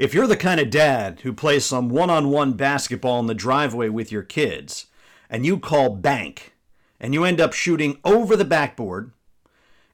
[0.00, 3.34] If you're the kind of dad who plays some one on one basketball in the
[3.34, 4.86] driveway with your kids,
[5.28, 6.54] and you call bank,
[6.98, 9.12] and you end up shooting over the backboard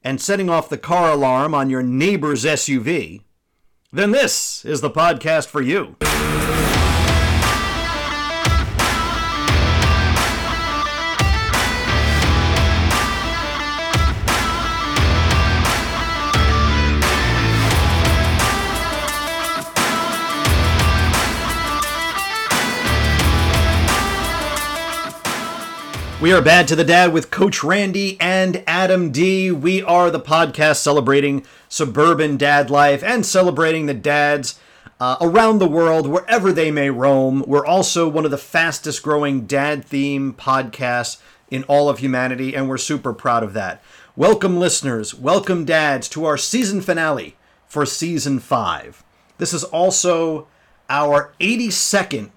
[0.04, 3.22] and setting off the car alarm on your neighbor's SUV,
[3.92, 5.97] then this is the podcast for you.
[26.26, 29.52] We are Bad to the Dad with Coach Randy and Adam D.
[29.52, 34.58] We are the podcast celebrating suburban dad life and celebrating the dads
[34.98, 37.44] uh, around the world, wherever they may roam.
[37.46, 41.18] We're also one of the fastest growing dad theme podcasts
[41.48, 43.80] in all of humanity, and we're super proud of that.
[44.16, 45.14] Welcome, listeners.
[45.14, 47.36] Welcome, dads, to our season finale
[47.68, 49.04] for season five.
[49.38, 50.48] This is also
[50.90, 52.30] our 82nd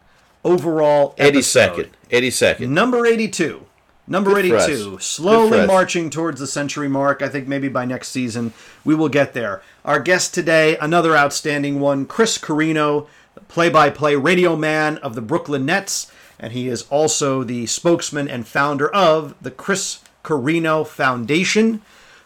[0.43, 1.89] overall 82nd.
[2.11, 2.69] 82nd.
[2.69, 3.65] Number 82.
[4.09, 4.97] Number Good 82.
[4.99, 7.21] Slowly marching towards the century mark.
[7.21, 9.61] I think maybe by next season we will get there.
[9.85, 13.07] Our guest today, another outstanding one, Chris Carrino,
[13.47, 16.11] play by play radio man of the Brooklyn Nets.
[16.39, 21.81] And he is also the spokesman and founder of the Chris Carrino Foundation,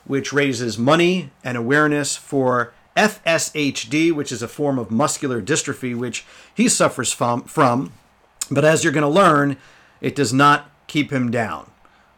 [0.05, 6.25] which raises money and awareness for FSHD, which is a form of muscular dystrophy, which
[6.53, 7.43] he suffers from.
[7.43, 7.91] from.
[8.49, 9.57] But as you're going to learn,
[9.99, 11.71] it does not keep him down.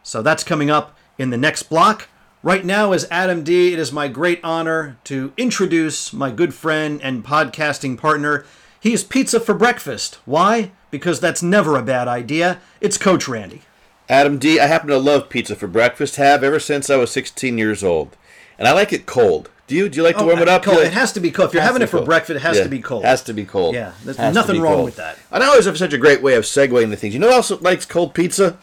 [0.06, 2.08] So that's coming up in the next block.
[2.40, 7.00] Right now, as Adam D, it is my great honor to introduce my good friend
[7.02, 8.46] and podcasting partner.
[8.78, 10.20] He is pizza for breakfast.
[10.24, 10.70] Why?
[10.92, 12.60] Because that's never a bad idea.
[12.80, 13.62] It's Coach Randy.
[14.08, 14.60] Adam D.
[14.60, 16.14] I happen to love pizza for breakfast.
[16.14, 18.16] Have ever since I was 16 years old,
[18.60, 19.50] and I like it cold.
[19.66, 19.88] Do you?
[19.88, 20.62] Do you like to oh, warm it up?
[20.62, 20.76] Oh, Cold.
[20.78, 21.48] You It has to be cold.
[21.48, 22.06] If you're having it for cold.
[22.06, 23.04] breakfast, it has Yeah, to be cold.
[23.04, 23.74] Has to be cold.
[23.74, 24.84] Yeah, there's Has nothing wrong cold.
[24.84, 25.18] with that.
[25.32, 27.12] And I always have such a great way of segueing the things.
[27.12, 28.56] You know who else likes cold pizza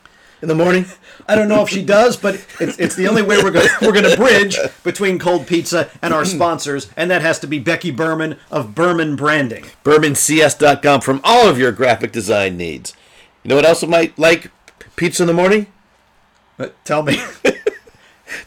[0.43, 0.85] in the morning?
[1.25, 3.93] I don't know if she does, but it's, it's the only way we're going we're
[3.93, 7.91] going to bridge between cold pizza and our sponsors, and that has to be Becky
[7.91, 9.65] Berman of Berman Branding.
[9.85, 12.93] BourbonCS.com from all of your graphic design needs.
[13.43, 14.51] You know what else might like
[14.97, 15.67] pizza in the morning?
[16.57, 17.17] But tell me,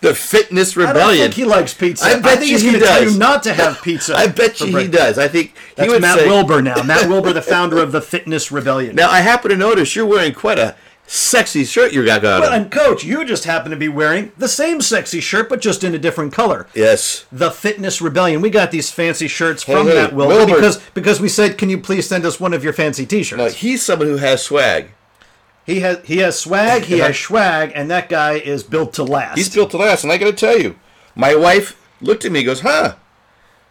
[0.01, 1.23] The Fitness I don't Rebellion.
[1.25, 2.05] think he likes pizza.
[2.05, 3.13] I bet think you he's he to tell does.
[3.15, 4.15] you not to have pizza.
[4.17, 5.19] I bet you he does.
[5.19, 6.83] I think That's he would Matt say, Wilbur now.
[6.83, 8.97] Matt Wilbur, the founder of the Fitness Rebellion.
[8.97, 12.41] Now I happen to notice you're wearing quite a sexy shirt you got on.
[12.41, 15.85] Well, and Coach, you just happen to be wearing the same sexy shirt, but just
[15.85, 16.67] in a different color.
[16.75, 17.27] yes.
[17.31, 18.41] The Fitness Rebellion.
[18.41, 20.55] We got these fancy shirts Hey, from hey, Matt Wilbur, Wilbur.
[20.57, 23.39] because because we said, can you please send us one of your fancy T-shirts?
[23.39, 24.91] Now he's someone who has swag.
[25.65, 29.37] He has he has swag, he has swag, and that guy is built to last.
[29.37, 30.77] He's built to last, and I got to tell you,
[31.17, 32.95] my wife looked at me, and goes, "Huh,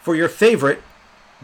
[0.00, 0.82] for your favorite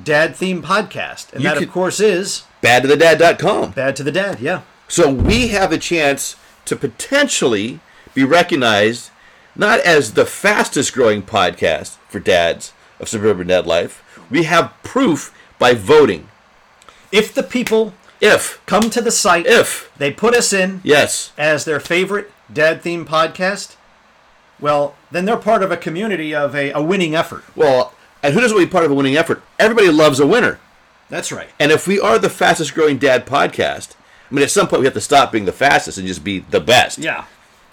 [0.00, 1.32] dad theme podcast.
[1.32, 3.72] And You that, of course, is BadToTheDad.com.
[3.72, 4.38] Bad to the Dad.
[4.38, 4.60] Yeah.
[4.94, 6.36] So we have a chance
[6.66, 7.80] to potentially
[8.14, 9.10] be recognized
[9.56, 14.04] not as the fastest growing podcast for dads of suburban dad life.
[14.30, 16.28] We have proof by voting.
[17.10, 21.64] If the people If, come to the site, if, they put us in yes, as
[21.64, 23.74] their favorite dad theme podcast,
[24.60, 27.42] well, then they're part of a community of a, a winning effort.
[27.56, 29.42] well, and who doesn't want to be part of a winning effort?
[29.58, 30.60] Everybody loves a winner.
[31.08, 31.48] That's right.
[31.58, 33.96] And if we are the fastest growing dad podcast,
[34.34, 36.40] I mean, at some point we have to stop being the fastest and just be
[36.40, 36.98] the best.
[36.98, 37.26] Yeah.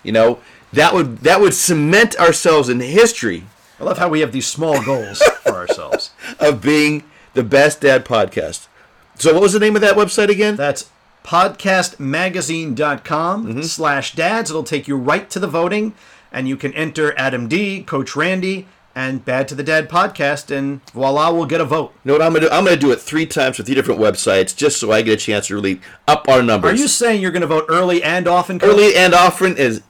[0.04, 0.40] You know,
[0.74, 3.46] that would that would cement ourselves in history
[3.80, 6.12] I love how we have these small goals for ourselves.
[6.40, 7.04] of being
[7.34, 8.68] the best dad podcast.
[9.16, 10.56] So, what was the name of that website again?
[10.56, 10.90] That's
[11.24, 13.62] podcastmagazine.com Mm-hmm.
[13.64, 14.50] slash dads.
[14.52, 15.94] It'll take you right to the voting,
[16.31, 20.82] and you can enter Adam D, Coach Randy, and Bad to the Dead podcast, and
[20.92, 21.94] voila, we'll get a vote.
[22.04, 22.52] You know what I'm gonna do?
[22.52, 25.18] I'm gonna do it three times with three different websites, just so I get a
[25.18, 26.80] chance to really up our numbers.
[26.80, 28.60] Are you saying you're going to vote early and often?
[28.60, 28.70] Coach?
[28.70, 29.58] early and often?
[29.58, 29.82] Is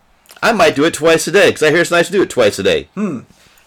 [0.44, 2.30] I might do it twice a day because I hear it's nice to do it
[2.30, 2.90] twice a day.
[2.96, 3.20] Hmm.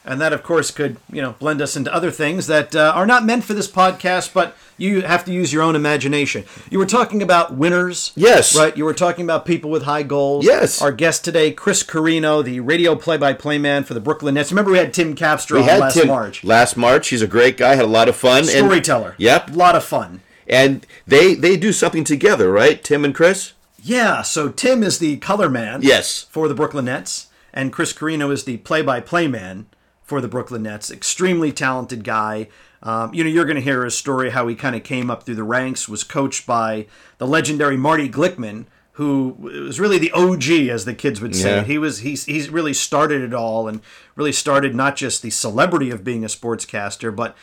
[0.06, 3.06] And that, of course, could you know blend us into other things that uh, are
[3.06, 6.44] not meant for this podcast, but you have to use your own imagination.
[6.68, 8.54] You were talking about winners, Yes.
[8.56, 8.76] right?
[8.76, 10.44] You were talking about people with high goals.
[10.44, 10.82] Yes.
[10.82, 14.50] Our guest today, Chris Carrino, the radio play-by-play man for the Brooklyn Nets.
[14.50, 16.44] Remember, we had Tim Capstraw We had last Tim March.
[16.44, 17.08] last March.
[17.08, 17.76] He's a great guy.
[17.76, 18.40] Had a lot of fun.
[18.40, 19.14] and- Storyteller.
[19.16, 19.50] Yep.
[19.52, 20.20] A lot of fun.
[20.46, 22.82] And they they do something together, right?
[22.84, 23.52] Tim and Chris.
[23.82, 24.20] Yeah.
[24.22, 25.80] So Tim is the color man.
[25.82, 26.26] Yes.
[26.30, 29.66] For the Brooklyn Nets, and Chris Carrino is the play-by-play man
[30.04, 30.90] for the Brooklyn Nets.
[30.90, 32.48] Extremely talented guy.
[32.82, 35.24] Um, you know, you're going to hear his story how he kind of came up
[35.24, 35.88] through the ranks.
[35.88, 36.86] Was coached by
[37.18, 41.56] the legendary Marty Glickman, who was really the OG, as the kids would say.
[41.56, 41.64] Yeah.
[41.64, 43.80] He was he's he's really started it all, and
[44.14, 47.34] really started not just the celebrity of being a sportscaster, but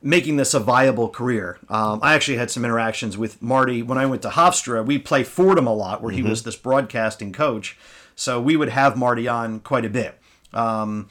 [0.00, 1.58] making this a viable career.
[1.68, 4.84] Um, I actually had some interactions with Marty when I went to Hofstra.
[4.84, 7.76] We play Fordham a lot, where he was this broadcasting coach.
[8.14, 10.18] So we would have Marty on quite a bit.
[10.52, 11.08] Um,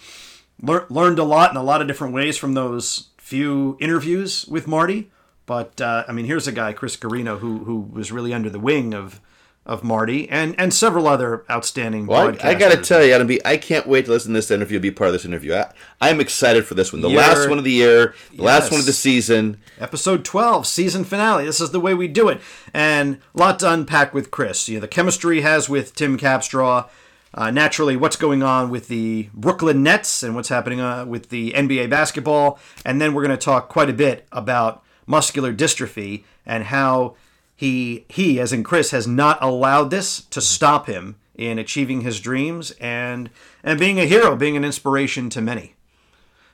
[0.62, 4.68] lear- learned a lot in a lot of different ways from those few interviews with
[4.68, 5.10] Marty.
[5.46, 8.60] But uh, I mean, here's a guy, Chris Carrino, who who was really under the
[8.60, 9.22] wing of
[9.66, 12.06] of Marty and and several other outstanding.
[12.06, 14.38] Well, I, I got to tell you, Adam B, I can't wait to listen to
[14.38, 15.54] this interview, be part of this interview.
[15.56, 17.02] I, I'm excited for this one.
[17.02, 19.58] The You're- last one of the year, the last one of the season.
[19.80, 22.42] episode 12 season finale this is the way we do it
[22.74, 26.18] and a lot to unpack with chris you know the chemistry he has with tim
[26.18, 26.90] capstraw
[27.38, 31.52] uh, naturally what's going on with the brooklyn nets and what's happening uh, with the
[31.52, 32.60] nba basketball.
[32.84, 37.16] And then we're going to talk quite a bit about muscular dystrophy and how
[37.56, 42.20] he he as in chris has not allowed this to stop him in achieving his
[42.20, 43.30] dreams and
[43.64, 45.76] and being a hero being an inspiration to many.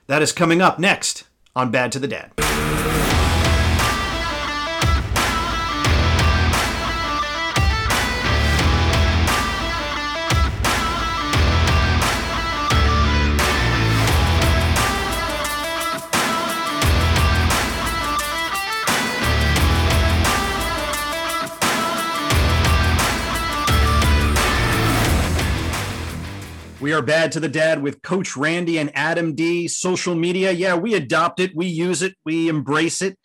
[0.06, 1.24] That is coming up next
[1.56, 2.73] on bad to the dad
[26.84, 29.68] We are bad to the dad with Coach Randy and Adam D.
[29.68, 30.52] Social media.
[30.52, 33.18] Yeah, we adopt it, we use it, we embrace it.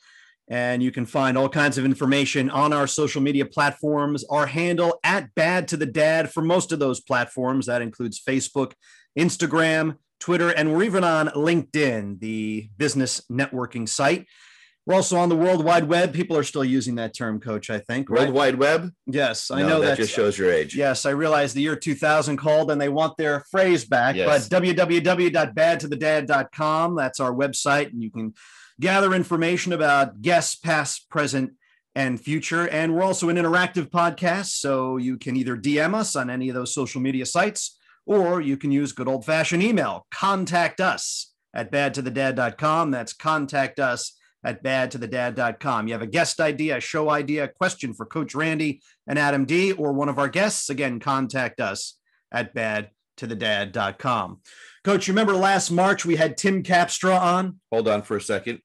[0.47, 4.23] And you can find all kinds of information on our social media platforms.
[4.29, 7.65] Our handle at bad to the dad for most of those platforms.
[7.65, 8.71] That includes Facebook,
[9.19, 14.25] Instagram, Twitter, and we're even on LinkedIn, the business networking site.
[14.89, 16.15] We're also on the World Wide Web.
[16.15, 18.09] People are still using that term, Coach, I think.
[18.09, 18.91] World Wide Web?
[19.05, 20.75] Yes, I No, know that just shows your age.
[20.75, 24.49] Yes, I realize the year 2000 called and they want their phrase back, Yes.
[24.49, 28.33] but www.badtothedad.com, that's our website, and you can
[28.79, 31.51] gather information about guests, past, present,
[31.93, 32.67] and future.
[32.67, 36.55] And we're also an interactive podcast, so you can either DM us on any of
[36.55, 37.77] those social media sites
[38.07, 40.07] or you can use good old fashioned email.
[40.09, 42.89] Contact us at badtothedad.com.
[42.89, 45.87] That's contact us at badtothedad.com.
[45.87, 49.45] You have a guest idea, a show idea, a question for Coach Randy and Adam
[49.45, 51.97] D, or one of our guests, again, contact us
[52.31, 54.39] at badtothedad.com.
[54.83, 57.59] Coach, you remember last March we had Tim Capstraw on?
[57.71, 58.59] Hold on for a second.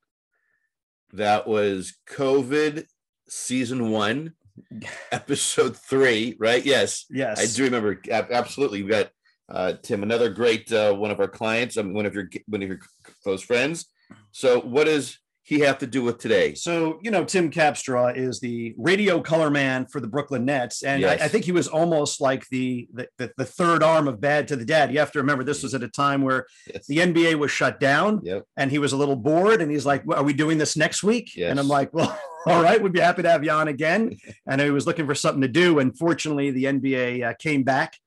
[1.13, 2.85] That was COVID
[3.29, 4.35] season one,
[5.13, 6.65] episode three, right?
[6.65, 7.07] Yes.
[7.11, 7.41] Yes.
[7.41, 8.01] I do remember.
[8.11, 8.83] Absolutely.
[8.83, 9.11] We got
[9.49, 12.69] uh, Tim, another great uh, one of our clients, um, one of your one of
[12.69, 12.81] your
[13.23, 13.87] close friends.
[14.33, 16.55] So, what does he have to do with today?
[16.55, 21.03] So, you know, Tim Capstraw is the radio color man for the Brooklyn Nets, and
[21.03, 21.21] Yes.
[21.21, 24.57] I, I think he was almost like the, the the third arm of Bad to
[24.57, 24.93] the Dad.
[24.93, 26.87] You have to remember this was at a time where Yes.
[26.87, 28.45] the NBA was shut down, Yep.
[28.57, 31.03] and he was a little bored, and he's like, well, "Are we doing this next
[31.03, 31.51] week?" Yes.
[31.51, 34.61] And I'm like, "Well, all right, we'd be happy to have you on again." and
[34.61, 37.99] he was looking for something to do, and fortunately, the NBA uh, came back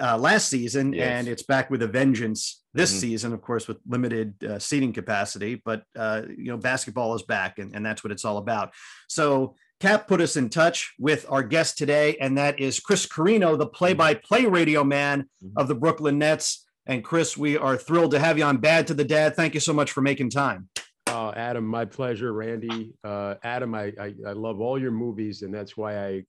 [0.00, 1.08] uh, last season, Yes.
[1.10, 3.00] and it's back with a vengeance this Mhm.
[3.00, 5.60] season, of course, with limited uh, seating capacity.
[5.64, 8.72] But uh, you know, basketball is back, and, and that's what it's all about.
[9.08, 9.54] So.
[9.80, 13.68] Cap put us in touch with our guest today, and that is Chris Carrino, the
[13.68, 15.52] play-by-play radio man Mhm.
[15.56, 16.66] of the Brooklyn Nets.
[16.86, 19.36] And Chris, we are thrilled to have you on Bad to the Dad.
[19.36, 20.68] Thank you so much for making time.
[21.06, 22.32] Oh, Adam, my pleasure.
[22.32, 26.24] Randy, uh, Adam, I, I I love all your movies, and that's why I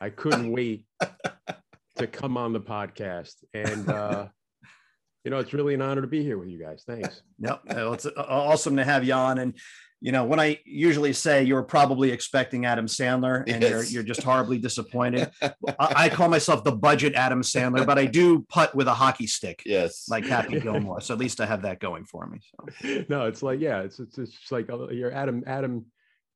[0.00, 0.84] I couldn't wait
[1.96, 3.34] to come on the podcast.
[3.54, 4.28] And uh,
[5.24, 6.84] you know, it's really an honor to be here with you guys.
[6.86, 7.22] Thanks.
[7.38, 9.38] Yep, well, it's uh, awesome to have you on.
[9.38, 9.54] And
[10.00, 14.24] you know, when I usually say you're probably expecting Adam Sandler, and you're you're just
[14.24, 15.30] horribly disappointed.
[15.42, 19.28] I, I call myself the budget Adam Sandler, but I do putt with a hockey
[19.28, 20.08] stick Yes.
[20.08, 21.00] like Happy Gilmore.
[21.00, 22.40] So at least I have that going for me.
[22.82, 23.04] So.
[23.08, 25.86] No, it's like yeah, it's it's, it's like uh, you're Adam Adam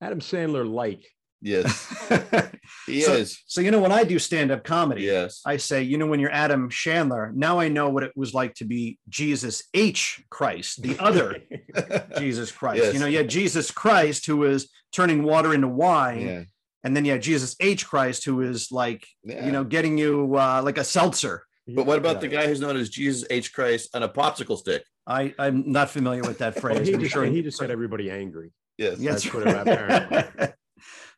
[0.00, 1.04] Adam Sandler like.
[1.40, 1.92] Yes.
[2.86, 3.42] He so, is.
[3.46, 5.40] so you know, when I do stand-up comedy, Yes.
[5.44, 8.54] I say, you know, when you're Adam Chandler, now I know what it was like
[8.54, 10.24] to be Jesus H.
[10.30, 11.36] Christ, the other
[12.18, 12.82] Jesus Christ.
[12.84, 12.94] Yes.
[12.94, 16.42] You know, you had Jesus Christ who was turning water into wine, yeah.
[16.84, 17.86] and then you had Jesus H.
[17.86, 19.44] Christ who is like, Yeah.
[19.46, 21.44] you know, getting you uh, like a seltzer.
[21.68, 23.52] But what about the guy who's known as Jesus H.
[23.52, 24.84] Christ on a popsicle stick?
[25.08, 26.86] I, I'm not familiar with that Well, phrase.
[26.88, 28.52] he, just, sure he just got everybody angry.
[28.78, 28.98] Yes.
[29.00, 29.22] Yes.
[29.24, 30.48] That's what it apparently.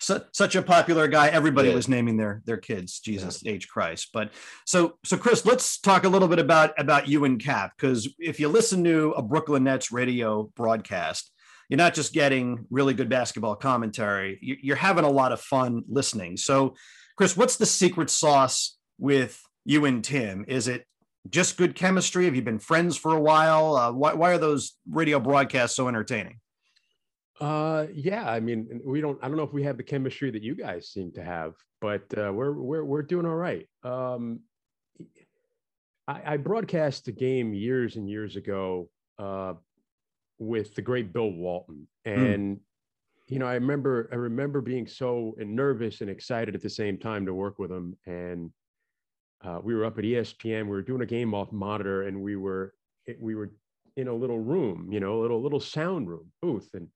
[0.01, 1.29] Su- such a popular guy.
[1.29, 1.75] Everybody Yeah.
[1.75, 4.11] was naming their their kids Jesus H Christ.
[4.13, 4.31] But
[4.65, 8.39] so so Chris, let's talk a little bit about about you and Cap because if
[8.39, 11.33] you listen to a Brooklyn Nets radio broadcast,
[11.69, 14.39] you're not just getting really good basketball commentary.
[14.41, 16.37] you- You're having a lot of fun listening.
[16.37, 16.75] So,
[17.17, 20.45] Chris, what's the secret sauce with you and Tim?
[20.49, 20.87] Is it
[21.29, 22.25] just good chemistry?
[22.27, 23.77] Have you been friends for a while?
[23.77, 26.39] Uh, why, why are those radio broadcasts so entertaining?
[27.41, 28.29] Uh, yeah.
[28.29, 29.19] I mean, we don't.
[29.23, 32.03] I don't know if we have the chemistry that you guys seem to have, but
[32.17, 33.67] uh, we're we're we're doing all right.
[33.85, 34.41] Um,
[36.09, 39.55] I, I broadcast a game years and years ago uh,
[40.39, 42.59] with the great Bill Walton, and
[43.29, 47.27] you know, I remember I remember being so nervous and excited at the same time
[47.27, 48.51] to work with him, and
[49.45, 50.65] uh, we were up at ESPN.
[50.65, 52.75] We were doing a game off monitor, and we were
[53.21, 53.51] we were
[53.97, 56.89] in a little room, you know, a little little sound room booth, and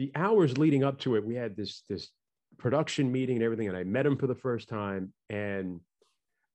[0.00, 2.08] the hours leading up to it, we had this this
[2.56, 5.78] production meeting and everything, and I met him for the first time, and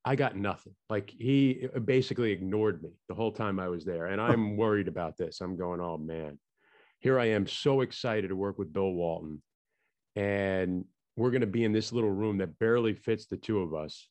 [0.04, 0.74] I got nothing.
[0.90, 4.88] Like he uh, basically ignored me the whole time I was there, and I'm worried
[4.88, 5.42] about this.
[5.42, 6.40] I'm going, oh man,
[7.02, 9.44] here I am, so excited to work with Bill Walton,
[10.16, 10.84] and
[11.16, 14.10] we're going to be in this little room that barely fits the two of us.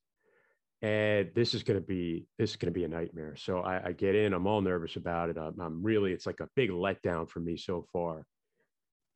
[0.81, 3.35] And this is going to be this is going to be a nightmare.
[3.35, 4.33] So I, I get in.
[4.33, 5.39] I'm all nervous about it.
[5.39, 6.13] I'm, I'm really.
[6.13, 8.25] It's like a big letdown for me so far.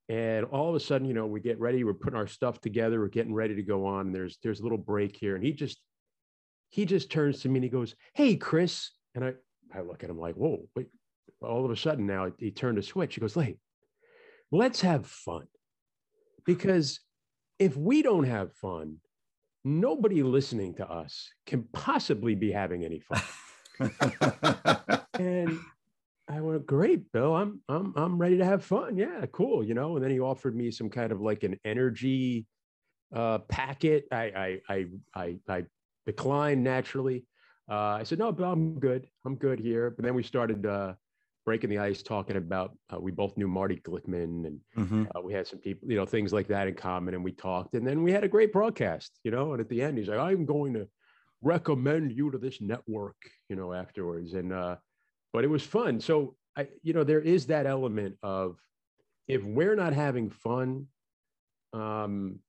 [0.08, 1.84] And all of a sudden, you know, we get ready.
[1.84, 3.00] We're putting our stuff together.
[3.00, 4.12] We're getting ready to go on.
[4.12, 5.78] There's there's a little break here, and he just
[6.70, 9.34] he just turns to me and he goes, "Hey, Chris," and I
[9.74, 10.88] I look at him like, "Whoa!" Wait.
[11.40, 13.14] All of a sudden, now he turned a switch.
[13.14, 13.58] He goes, "Hey,
[14.50, 15.46] let's have fun,"
[16.46, 17.00] because
[17.58, 18.96] if we don't have fun,
[19.64, 23.22] nobody listening to us can possibly be having any fun.
[25.14, 25.58] and
[26.30, 27.34] I went, great, Bill.
[27.34, 28.96] I'm I'm I'm ready to have fun.
[28.96, 29.64] Yeah, cool.
[29.64, 29.96] You know.
[29.96, 32.46] And then he offered me some kind of like an energy
[33.14, 34.04] uh, packet.
[34.12, 35.64] I I I I, I
[36.06, 37.24] declined naturally.
[37.70, 39.08] Uh, I said, no, Bill, I'm good.
[39.24, 39.90] I'm good here.
[39.90, 40.94] But then we started uh,
[41.46, 42.76] breaking the ice, talking about.
[42.92, 45.06] Uh, we both knew Marty Glickman, and Mhm.
[45.14, 47.74] uh, we had some people, you know, things like that in common, and we talked.
[47.74, 49.18] And then we had a great broadcast.
[49.24, 49.52] You know.
[49.52, 50.88] And at the end, he's like, I'm going to
[51.40, 53.16] recommend you to this network.
[53.48, 54.52] You know, afterwards, and.
[54.52, 54.76] uh
[55.32, 56.00] but it was fun.
[56.00, 58.58] So I, you know, there is that element of
[59.26, 60.86] if we're not having fun,
[61.72, 62.40] um,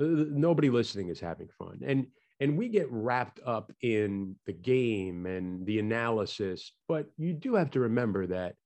[0.00, 2.06] uh, nobody listening is having fun, and
[2.40, 6.72] and we get wrapped up in the game and the analysis.
[6.86, 8.56] But you do have to remember that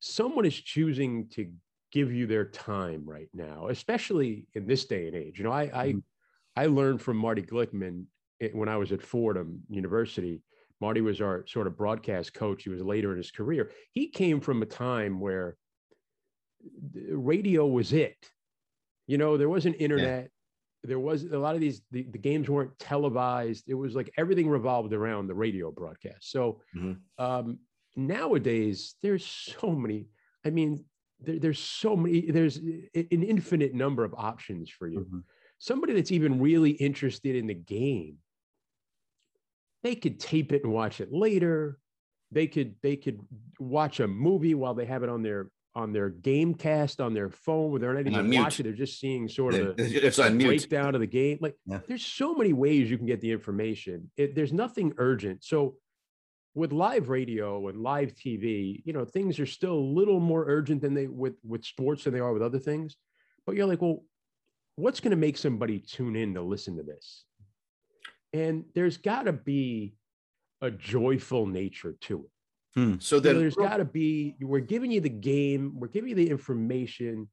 [0.00, 1.52] someone is choosing to
[1.92, 5.38] give you their time right now, especially in this day and age.
[5.38, 6.02] You know, I I, Mhm.
[6.56, 8.06] I learned from Marty Glickman
[8.40, 10.42] eh, when I was at Fordham University.
[10.84, 12.64] Marty was our sort of broadcast coach.
[12.64, 13.70] He was later in his career.
[13.92, 15.56] He came from a time where
[17.08, 18.30] radio was it.
[19.06, 20.30] You know, there wasn't internet.
[20.82, 23.64] There was a lot of these, the, the games weren't televised.
[23.66, 26.30] It was like everything revolved around the radio broadcast.
[26.30, 27.00] So Mhm.
[27.16, 27.60] um,
[27.96, 30.08] nowadays, there's so many.
[30.44, 30.84] I mean,
[31.18, 35.00] there, there's so many, there's an infinite number of options for you.
[35.00, 35.22] Mhm.
[35.58, 38.18] Somebody that's even really interested in the game,
[39.84, 41.78] they could tape it and watch it later.
[42.32, 43.20] They could they could
[43.60, 47.28] watch a movie while they have it on their on their game cast on their
[47.30, 48.40] phone where they're not even mute.
[48.40, 50.46] watching, they're just seeing sort of the, It's on mute.
[50.46, 51.38] breakdown of the game.
[51.40, 51.80] Like Yeah.
[51.88, 54.10] there's so many ways you can get the information.
[54.16, 55.42] It, there's nothing urgent.
[55.44, 55.76] So
[56.54, 60.80] with live radio and live TV, you know, things are still a little more urgent
[60.80, 62.96] than they with with sports than they are with other things.
[63.44, 64.04] But you're like, well,
[64.76, 67.24] what's going to make somebody tune in to listen to this?
[68.34, 69.94] And there's got to be
[70.60, 72.30] a joyful nature to it.
[73.00, 76.08] So You know, then, there's got to be, we're giving you the game, we're giving
[76.10, 77.28] you the information,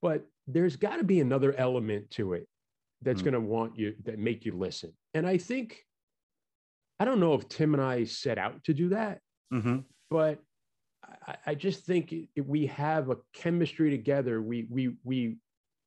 [0.00, 2.48] but there's got to be another element to it
[3.02, 3.24] that's Hmm.
[3.26, 4.94] going to want you, that make you listen.
[5.12, 5.84] And I think,
[6.98, 9.20] I don't know if Tim and I set out to do that,
[9.52, 9.84] Mhm.
[10.08, 10.42] but
[11.02, 14.40] I, I just think it- it- we have a chemistry together.
[14.40, 15.36] We, we, we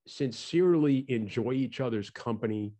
[0.07, 2.75] sincerely enjoy each other's company.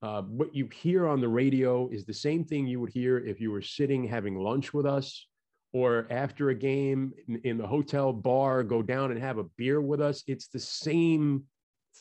[0.00, 3.40] Uh, what you hear on the radio is the same thing you would hear if
[3.40, 5.26] you were sitting having lunch with us
[5.72, 9.80] or after a game in, in the hotel bar, go down and have a beer
[9.80, 10.22] with us.
[10.26, 11.44] It's the same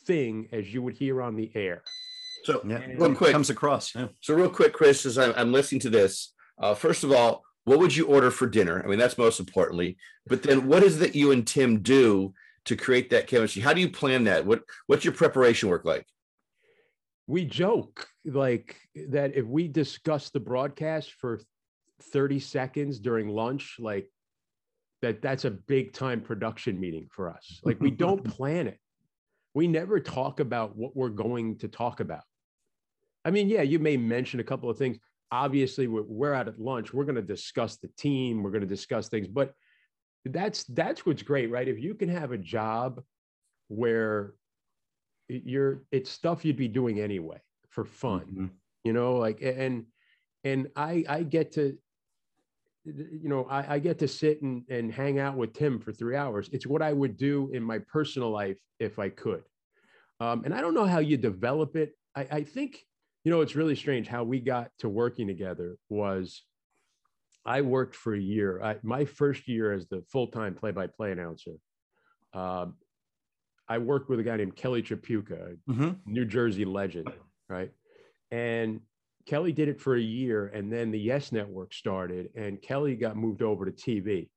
[0.06, 1.84] thing as you would hear on the air.
[2.44, 3.96] so Yeah, real quick, comes across.
[3.96, 4.08] Yeah.
[4.22, 7.80] So real quick, Chris, as I'm, I'm listening to this, uh, first of all, what
[7.80, 8.82] would you order for dinner?
[8.82, 9.98] I mean, that's most importantly.
[10.28, 12.34] But then, what is that you and Tim do
[12.66, 13.62] to create that chemistry?
[13.62, 14.46] How do you plan that?
[14.46, 16.08] What What's your preparation work like?
[17.28, 18.78] We joke like
[19.10, 21.42] that if we discuss the broadcast for
[22.02, 24.10] 30 seconds during lunch like
[25.02, 27.60] that that's a big time production meeting for us.
[27.64, 28.80] Like we don't plan it.
[29.54, 32.24] We never talk about what we're going to talk about.
[33.26, 34.98] I mean yeah you may mention a couple of things.
[35.32, 36.94] Obviously we're, we're out at lunch.
[36.94, 38.42] We're going to discuss the team.
[38.42, 39.28] We're going to discuss things.
[39.28, 39.54] But
[40.26, 41.68] that's that's what's great right?
[41.68, 43.02] If you can have a job
[43.68, 44.34] where
[45.28, 48.50] you're it's stuff you'd be doing anyway for fun Mhm.
[48.84, 49.86] you know like and
[50.44, 51.78] and i i get to
[52.86, 56.16] you know i, I get to sit and, and hang out with tim for three
[56.16, 56.50] hours.
[56.54, 59.44] It's what i would do in my personal life if i could.
[60.20, 61.92] Um, and i don't know how you develop it.
[62.16, 62.80] I, I think
[63.26, 66.44] you know it's really strange how we got to working together was
[67.46, 68.62] i worked for a year.
[68.64, 71.56] I, my first year as the full-time play-by-play announcer
[72.34, 72.76] um,
[73.70, 76.00] i worked with a guy named kelly Tripucka Mhm.
[76.06, 77.10] New Jersey legend,
[77.50, 77.72] right?
[78.32, 78.82] And
[79.26, 83.18] Kelly did it for a year, and then the Yes Network started, and Kelly got
[83.18, 84.30] moved over to TV.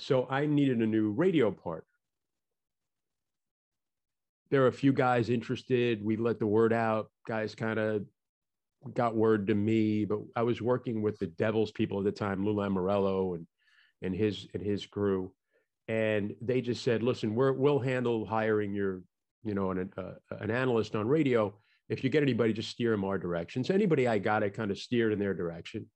[0.00, 1.86] So I needed a new radio partner.
[4.50, 6.04] There are a few guys interested.
[6.04, 7.10] We let the word out.
[7.26, 8.04] Guys kind of
[8.92, 12.44] got word to me, but I was working with the Devils people at the time,
[12.44, 13.46] Lou Lamoriello and
[14.02, 15.32] and his and his crew,
[15.88, 19.02] and they just said, "Listen, we're, we'll handle hiring your
[19.46, 21.54] you know, an, uh, an analyst on radio,
[21.90, 23.62] if you get anybody, just steer them our direction.
[23.62, 25.86] So anybody I got, I kind of steered in their direction.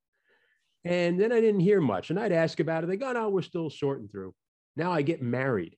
[0.85, 2.11] And then I didn't hear much.
[2.11, 2.87] And I'd ask about it.
[2.87, 4.35] They go, no, we're still sorting through.
[4.75, 5.75] Now I get married,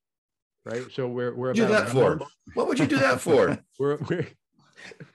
[0.65, 0.84] right?
[0.91, 2.15] So we're we're Do about that for?
[2.17, 3.58] month- What would you do that for?
[3.80, 4.28] We're, we're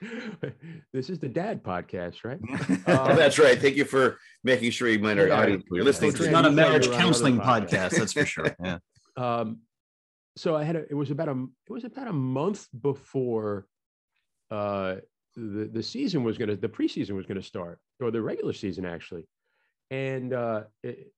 [0.93, 2.39] this is the dad podcast, right?
[2.87, 3.59] oh, that's right.
[3.59, 5.39] Thank you for making sure you mind our Yeah.
[5.39, 5.63] audience.
[5.71, 7.69] You're listening It's to not a marriage counseling podcast.
[7.69, 8.55] podcast, that's for sure.
[8.63, 8.77] Yeah.
[9.17, 9.59] um,
[10.35, 13.65] so I had a, it was about a it was about a month before
[14.51, 14.95] uh,
[15.35, 19.27] the the season was gonna the preseason was gonna start or the regular season actually,
[19.89, 21.11] and uh, it,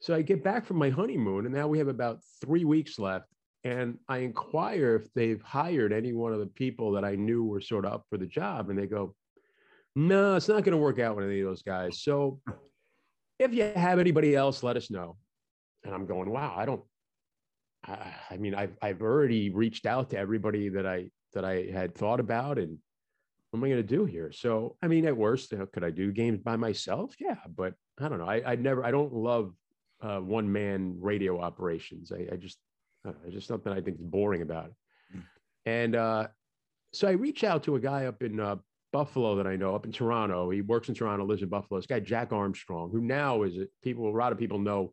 [0.00, 3.32] so I get back from my honeymoon and now we have about three weeks left,
[3.66, 7.60] and I inquire if they've hired any one of the people that I knew were
[7.60, 9.16] sort of up for the job, and they go,
[9.96, 12.00] no, it's not going to work out with any of those guys.
[12.00, 12.40] So
[13.40, 15.16] if you have anybody else, let us know.
[15.82, 16.82] And I'm going, wow, I don't.
[17.84, 21.92] I, I mean, I've I've already reached out to everybody that I that I had
[21.92, 22.78] thought about, and
[23.50, 24.30] what am I going to do here?
[24.30, 27.14] So, I mean, at worst, you know, could I do games by myself?
[27.18, 28.28] Yeah, but I don't know.
[28.28, 28.84] I I never.
[28.84, 29.54] I don't love
[30.00, 32.12] uh, one man radio operations.
[32.12, 32.58] I, I just
[33.06, 34.72] know, it's just something I think is boring about it.
[35.64, 36.28] And uh,
[36.92, 38.56] so I reach out to a guy up in uh,
[38.92, 40.48] Buffalo that I know, up in Toronto.
[40.50, 41.78] He works in Toronto, lives in Buffalo.
[41.78, 44.92] This guy Jack Armstrong, who now is a, people a lot of people know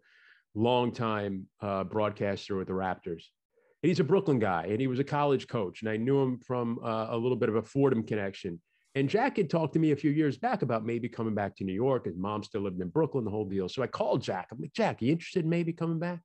[0.55, 3.23] longtime uh, broadcaster with the Raptors.
[3.81, 6.39] And he's a Brooklyn guy, and he was a college coach, and I knew him
[6.39, 8.61] from uh, a little bit of a Fordham connection.
[8.95, 11.63] And Jack had talked to me a few years back about maybe coming back to
[11.63, 12.05] New York.
[12.05, 13.67] His mom still lived in Brooklyn, the whole deal.
[13.67, 14.49] So I called Jack.
[14.51, 16.19] I'm like, Jack, are you interested in maybe coming back?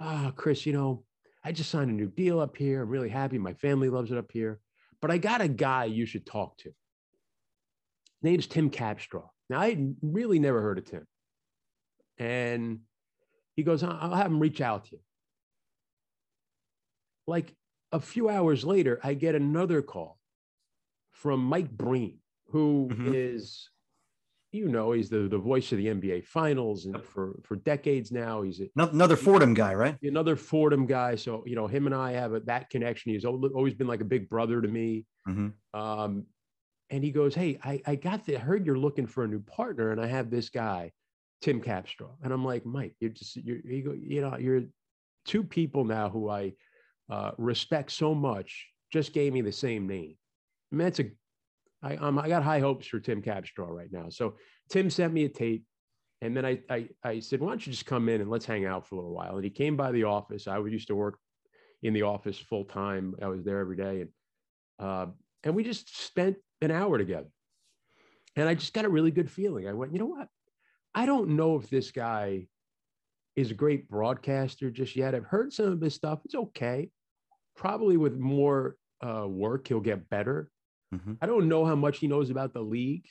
[0.00, 1.04] Ah, Chris, you know,
[1.44, 2.82] I just signed a new deal up here.
[2.82, 3.38] I'm really happy.
[3.38, 4.60] My family loves it up here.
[5.00, 6.68] But I got a guy you should talk to.
[6.68, 6.74] His
[8.22, 9.28] name's Tim Capstraw.
[9.50, 11.06] Now, I really never heard of Tim.
[12.18, 12.80] And
[13.56, 15.00] he goes, I'll have him reach out to you.
[17.26, 17.54] Like
[17.92, 20.18] a few hours later, I get another call
[21.12, 23.14] from Mike Breen, who Mhm.
[23.14, 23.70] is,
[24.54, 28.42] you know, he's the, the voice of the NBA finals and for, for decades now.
[28.42, 29.96] He's a, Another Fordham guy, right?
[30.02, 31.16] another Fordham guy.
[31.16, 33.12] So, you know, him and I have a, that connection.
[33.12, 35.04] He's always been like a big brother to me.
[35.26, 36.26] hmm Um,
[36.90, 39.40] and he goes, Hey, I, I got the, I heard you're looking for a new
[39.40, 40.92] partner and I have this guy,
[41.40, 42.10] Tim Capstraw.
[42.22, 44.62] And I'm like, Mike, you're just, you're, you, go, you know, you're
[45.24, 46.52] two people now who I
[47.10, 50.14] uh, respect so much just gave me the same name.
[50.72, 51.10] I mean, that's a,
[51.84, 54.08] I, um, I got high hopes for Tim Capstraw right now.
[54.08, 54.36] So
[54.70, 55.64] Tim sent me a tape.
[56.22, 58.64] And then I, I, I said, why don't you just come in and let's hang
[58.64, 59.34] out for a little while?
[59.34, 60.48] And he came by the office.
[60.48, 61.18] I used to work
[61.82, 63.14] in the office full time.
[63.20, 64.00] I was there every day.
[64.00, 64.10] And,
[64.78, 65.06] uh,
[65.42, 67.28] and we just spent an hour together.
[68.36, 69.68] And I just got a really good feeling.
[69.68, 70.28] I went, you know what?
[70.94, 72.46] I don't know if this guy
[73.36, 75.14] is a great broadcaster just yet.
[75.14, 76.20] I've heard some of his stuff.
[76.24, 76.88] It's okay.
[77.54, 80.50] Probably with more uh, work, he'll get better.
[80.94, 81.18] Mhm.
[81.20, 83.06] I don't know how much he knows about the league,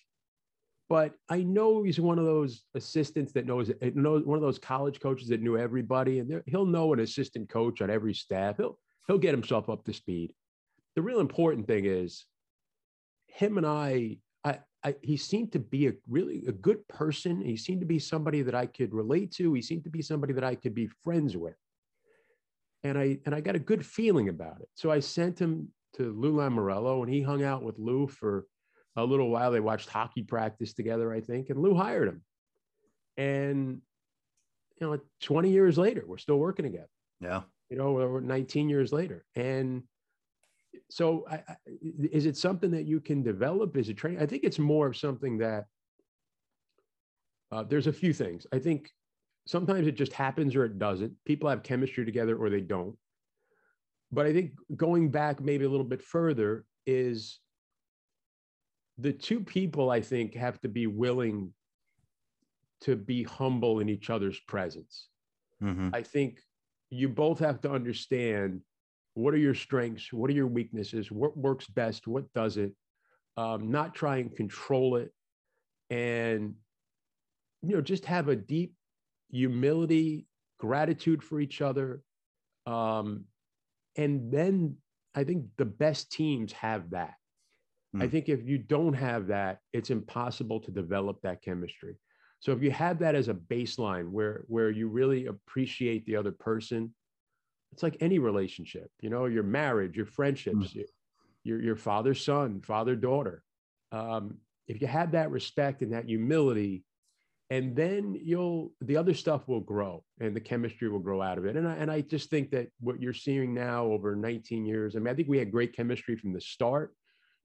[0.89, 5.00] but I know he's one of those assistants that knows, knows one of those college
[5.00, 8.58] coaches that knew everybody, and he'll know an assistant coach on every staff.
[8.58, 10.34] He'll he'll get himself up to speed.
[10.96, 12.26] The real important thing is
[13.28, 14.17] him and I.
[14.46, 17.41] I, I he seemed to be a really a good person.
[17.41, 19.54] He seemed to be somebody that I could relate to.
[19.54, 21.56] He seemed to be somebody that I could be friends with.
[22.84, 24.67] And I and I got a good feeling about it.
[24.76, 28.45] So I sent him to Lou Lamoriello, and he hung out with Lou for
[28.95, 29.51] a little while.
[29.51, 32.21] They watched hockey practice together, I think, and Lou hired him.
[33.17, 33.82] And
[34.79, 36.89] you know, 20 years later, we're still working together.
[37.19, 37.41] Yeah.
[37.69, 39.84] You know, we're 19 years later, and
[40.89, 41.56] so I, I,
[42.12, 43.77] is it something that you can develop?
[43.77, 44.21] Is it training?
[44.21, 45.65] I think it's more of something that
[47.51, 48.45] uh, there's a few things.
[48.51, 48.89] I think
[49.45, 51.13] sometimes it just happens or it doesn't.
[51.25, 52.95] People have chemistry together or they don't.
[54.13, 57.39] But I think going back maybe a little bit further is
[58.97, 61.54] the two people I think have to be willing
[62.82, 65.10] to be humble in each other's presence.
[65.60, 66.39] hmm I think
[66.89, 68.62] you both have to understand
[69.15, 72.73] what are your strengths, what are your weaknesses, what works best, what doesn't.
[73.36, 75.12] Um, not try and control it,
[75.89, 76.54] and
[77.63, 78.76] you know, just have a deep
[79.32, 80.28] humility,
[80.60, 82.04] gratitude for each other,
[82.67, 83.26] um,
[83.95, 84.77] and then
[85.15, 87.15] I think the best teams have that.
[87.99, 88.12] I Mm.
[88.12, 91.99] think if you don't have that, it's impossible to develop that chemistry.
[92.39, 96.32] So if you have that as a baseline where where you really appreciate the other
[96.32, 96.93] person,
[97.71, 100.86] it's like any relationship, you know, your marriage, your friendships, your
[101.43, 103.43] your, your father son, father daughter.
[103.91, 106.84] Um, if you have that respect and that humility,
[107.54, 111.46] and then you'll the other stuff will grow and the chemistry will grow out of
[111.46, 111.56] it.
[111.56, 115.00] And I and I just think that what you're seeing now over 19 years, I
[115.00, 116.96] mean, I think we had great chemistry from the start,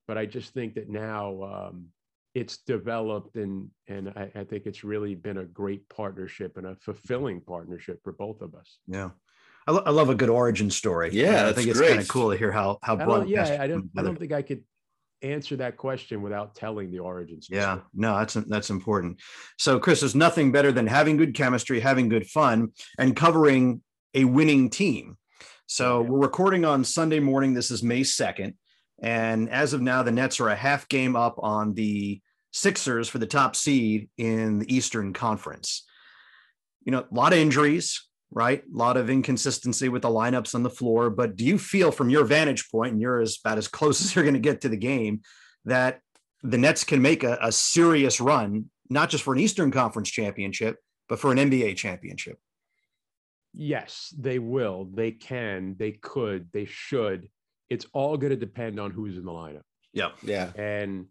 [0.06, 1.88] but I just think that now um,
[2.34, 6.76] it's developed and and I, I think it's really been a great partnership and a
[6.76, 8.78] fulfilling partnership for both of us.
[8.86, 9.10] Yeah.
[9.66, 11.10] I, lo- I love a good origin story.
[11.12, 13.66] Yeah, I think it's kind of cool to hear how how I don't, yeah, I
[13.66, 14.64] don't I don't think I could
[15.22, 17.48] answer that question without telling the origins.
[17.50, 19.20] Yeah, no, that's that's important.
[19.58, 23.82] So, Chris, there's nothing better than having good chemistry, having good fun, and covering
[24.14, 25.16] a winning team.
[25.66, 26.08] So, Yeah.
[26.08, 27.54] we're recording on Sunday morning.
[27.54, 28.54] This is May 2nd.
[29.02, 32.20] And as of now, the Nets are a half game up on the
[32.52, 35.84] Sixers for the top seed in the Eastern Conference.
[36.84, 38.62] You know, a lot of injuries, right?
[38.62, 41.10] A lot of inconsistency with the lineups on the floor.
[41.10, 44.14] But do you feel, from your vantage point, and you're as about as close as
[44.14, 45.22] you're going to get to the game,
[45.64, 46.00] that
[46.42, 50.76] the Nets can make a, a serious run, not just for an Eastern Conference championship,
[51.08, 52.38] but for an NBA championship?
[53.54, 54.88] Yes, they will.
[54.92, 55.74] They can.
[55.78, 56.48] They could.
[56.52, 57.28] They should.
[57.68, 59.62] It's all going to depend on who's in the lineup.
[59.92, 60.10] Yeah.
[60.22, 60.52] Yeah.
[60.56, 61.06] and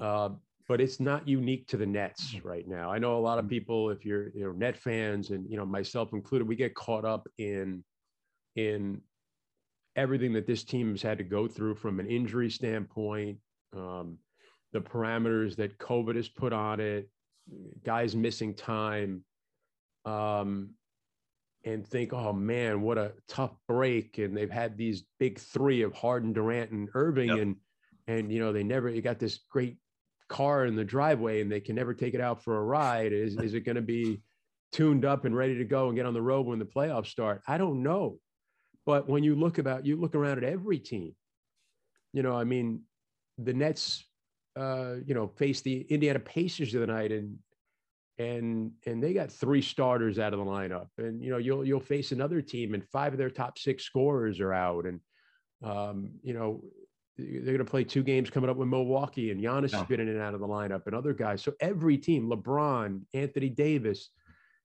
[0.00, 0.30] uh,
[0.68, 2.48] but it's not unique to the Nets Mm-hmm.
[2.48, 2.90] right now.
[2.90, 5.66] I know a lot of people, if you're you know Net fans, and you know
[5.66, 7.84] myself included, we get caught up in
[8.56, 9.00] in
[9.96, 13.38] everything that this team has had to go through from an injury standpoint,
[13.76, 14.18] um,
[14.72, 17.08] the parameters that COVID has put on it,
[17.84, 19.24] guys missing time.
[20.04, 20.70] Um,
[21.64, 24.18] and think, oh man, what a tough break.
[24.18, 27.38] And they've had these big three of Harden, Durant, and Irving, yep.
[27.38, 27.56] and
[28.08, 29.76] and you know they never you got this great
[30.32, 33.12] car in the driveway and they can never take it out for a ride.
[33.12, 34.22] Is is it going to be
[34.72, 37.42] tuned up and ready to go and get on the road when the playoffs start?
[37.46, 38.18] I don't know.
[38.86, 41.14] But when you look about you look around at every team,
[42.14, 42.80] you know, I mean,
[43.36, 44.04] the Nets,
[44.56, 47.38] uh, you know, faced the Indiana Pacers the night and
[48.18, 50.88] and and they got three starters out of the lineup.
[50.96, 54.40] And you know, you'll you'll face another team and five of their top six scorers
[54.40, 54.86] are out.
[54.86, 55.00] And
[55.62, 56.64] um, you know,
[57.18, 60.08] they're going to play two games coming up with Milwaukee, and Giannis has been in
[60.08, 61.42] and out of the lineup, and other guys.
[61.42, 64.10] So every team, LeBron, Anthony Davis,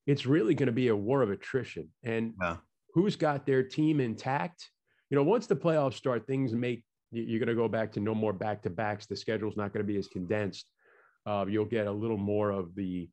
[0.05, 1.89] it's really going to be a war of attrition.
[2.03, 2.57] And yeah.
[2.93, 4.69] who's got their team intact?
[5.09, 8.13] You know, once the playoffs start, things make you're going to go back to no
[8.13, 9.05] more back to backs.
[9.05, 10.65] The schedule's not going to be as condensed.
[11.25, 13.09] Uh, you'll get a little more of the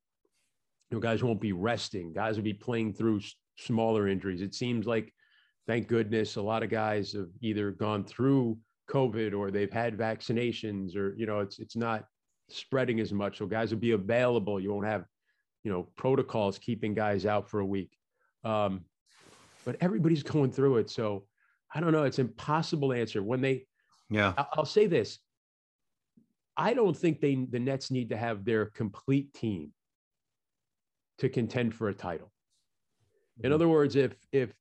[0.91, 2.13] you know, guys won't be resting.
[2.13, 4.43] Guys will be playing through s- smaller injuries.
[4.43, 5.13] It seems like,
[5.67, 8.59] thank goodness, a lot of guys have either gone through
[8.91, 12.05] COVID or they've had vaccinations, or you know, it's it's not
[12.49, 13.39] spreading as much.
[13.39, 14.61] So guys will be available.
[14.61, 15.05] You won't have,
[15.63, 17.97] you know, protocols keeping guys out for a week.
[18.45, 18.85] Um,
[19.65, 20.91] but everybody's going through it.
[20.91, 21.25] So
[21.75, 22.05] I don't know.
[22.05, 23.23] It's impossible to answer.
[23.23, 23.67] When they,
[24.11, 25.19] yeah, I'll say this.
[26.57, 29.73] I don't think they the Nets need to have their complete team
[31.19, 32.31] to contend for a title.
[33.39, 33.55] In mm-hmm.
[33.55, 34.53] other words, if if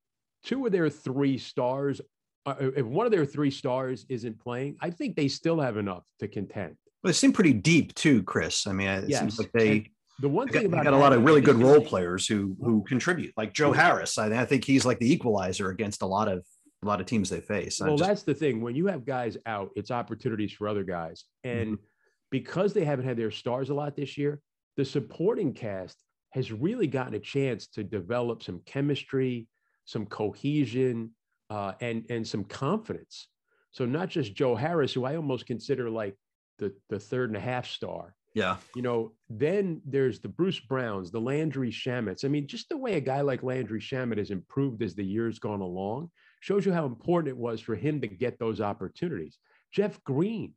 [0.43, 2.01] two of their three stars,
[2.45, 6.27] if one of their three stars isn't playing, I think they still have enough to
[6.27, 6.75] contend.
[7.03, 8.67] Well, they seem pretty deep too, Chris.
[8.67, 9.19] I mean, it yes.
[9.19, 9.69] seems like they.
[9.69, 12.55] And the one thing got, about got a lot of really good role players who
[12.61, 14.17] who contribute, like Joe Harris.
[14.17, 16.45] I, I think he's like the equalizer against a lot of
[16.81, 17.79] a lot of teams they face.
[17.79, 18.61] Well, just, that's the thing.
[18.61, 21.83] When you have guys out, it's opportunities for other guys, and mm-hmm.
[22.29, 24.39] because they haven't had their stars a lot this year,
[24.77, 25.97] the supporting cast
[26.31, 29.47] has really gotten a chance to develop some chemistry,
[29.85, 31.11] some cohesion,
[31.53, 33.27] uh, and and some confidence.
[33.71, 36.15] So not just Joe Harris, who I almost consider like
[36.57, 38.15] the the third and a half star.
[38.33, 38.57] Yeah.
[38.75, 42.25] You know, then there's the Bruce Browns, the Landry Shamets.
[42.25, 45.37] I mean, just the way a guy like Landry Shamet has improved as the years
[45.37, 49.37] gone along shows you how important it was for him to get those opportunities.
[49.71, 50.53] Jeff Green.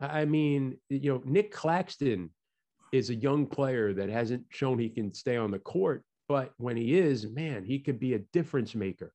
[0.00, 2.30] I mean, you know, Nick Claxton
[2.92, 6.76] is a young player that hasn't shown he can stay on the court, but when
[6.76, 9.12] he is, man, he could be a difference maker.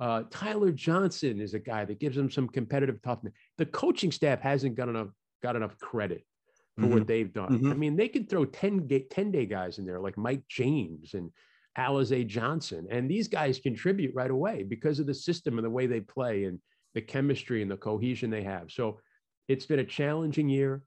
[0.00, 3.34] Uh, Tyler Johnson is a guy that gives them some competitive toughness.
[3.58, 5.08] The coaching staff hasn't got enough
[5.42, 6.24] got enough credit
[6.76, 6.94] for mm-hmm.
[6.94, 7.50] what they've done.
[7.50, 7.70] Mm-hmm.
[7.70, 11.30] I mean, they could throw 10, 10 day guys in there like Mike James and
[11.78, 15.86] Alize Johnson, and these guys contribute right away because of the system and the way
[15.86, 16.58] they play and
[16.94, 18.70] the chemistry and the cohesion they have.
[18.70, 19.00] So
[19.48, 20.82] it's been a challenging year.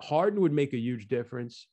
[0.00, 1.66] Harden would make a huge difference.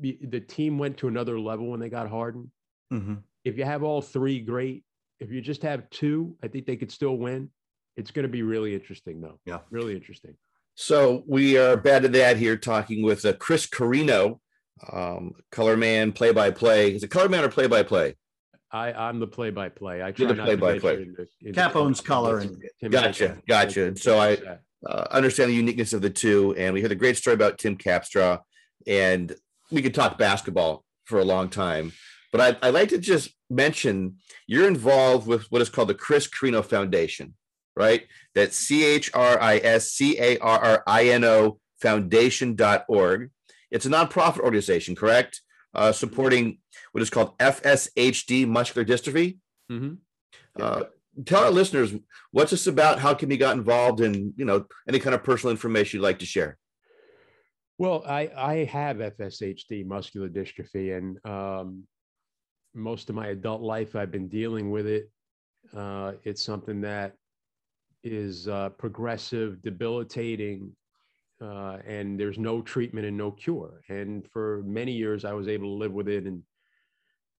[0.00, 2.50] The team went to another level when they got Harden.
[2.92, 3.14] Mm-hmm.
[3.44, 4.84] If you have all three, great.
[5.18, 7.50] If you just have two, I think they could still win.
[7.96, 9.38] It's going to be really interesting, though.
[9.44, 10.34] Yeah, really interesting.
[10.74, 14.40] So we are bad at that here, talking with uh, Chris Carrino,
[14.90, 16.94] um, color man, play by play.
[16.94, 18.16] Is it color man or play by play?
[18.72, 20.02] I, I'm the play by play.
[20.02, 21.06] I try You're the play by play.
[21.52, 22.38] Capone's color.
[22.38, 23.88] And, gotcha, gotcha.
[23.88, 24.38] And so I
[24.86, 26.54] uh, understand the uniqueness of the two.
[26.56, 28.38] And we heard a great story about Tim Capstraw,
[28.86, 29.34] and
[29.70, 31.92] we could talk basketball for a long time.
[32.32, 34.16] But I'd, I'd like to just mention
[34.46, 37.34] you're involved with what is called the Chris Carrino Foundation,
[37.76, 38.06] right?
[38.34, 43.30] That's C H R I S C A R R I N O foundation.org.
[43.70, 45.40] It's a nonprofit organization, correct?
[45.74, 46.58] Uh, supporting
[46.92, 49.38] what is called FSHD muscular dystrophy.
[49.70, 49.94] Mm-hmm.
[50.60, 50.84] Uh,
[51.24, 51.94] tell our listeners
[52.30, 55.50] what's this about how can you got involved and you know any kind of personal
[55.50, 56.56] information you'd like to share
[57.78, 61.84] well i i have fshd muscular dystrophy and um,
[62.74, 65.10] most of my adult life i've been dealing with it.
[65.76, 67.14] Uh, it's something that
[68.02, 70.74] is uh, progressive debilitating
[71.42, 73.80] uh, and there's no treatment and no cure.
[73.88, 76.42] And for many years i was able to live with it and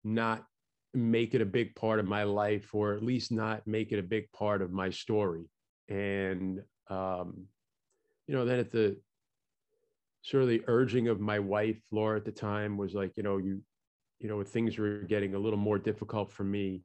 [0.04, 0.44] not
[0.92, 4.02] make it a big part of my life or at least not make it a
[4.02, 5.44] big part of my story.
[5.88, 7.46] And um,
[8.30, 8.96] you know then at the
[10.22, 13.38] sort of the urging of my wife laura at the time was like you know
[13.38, 13.60] you
[14.20, 16.82] you know things were getting a little more difficult for me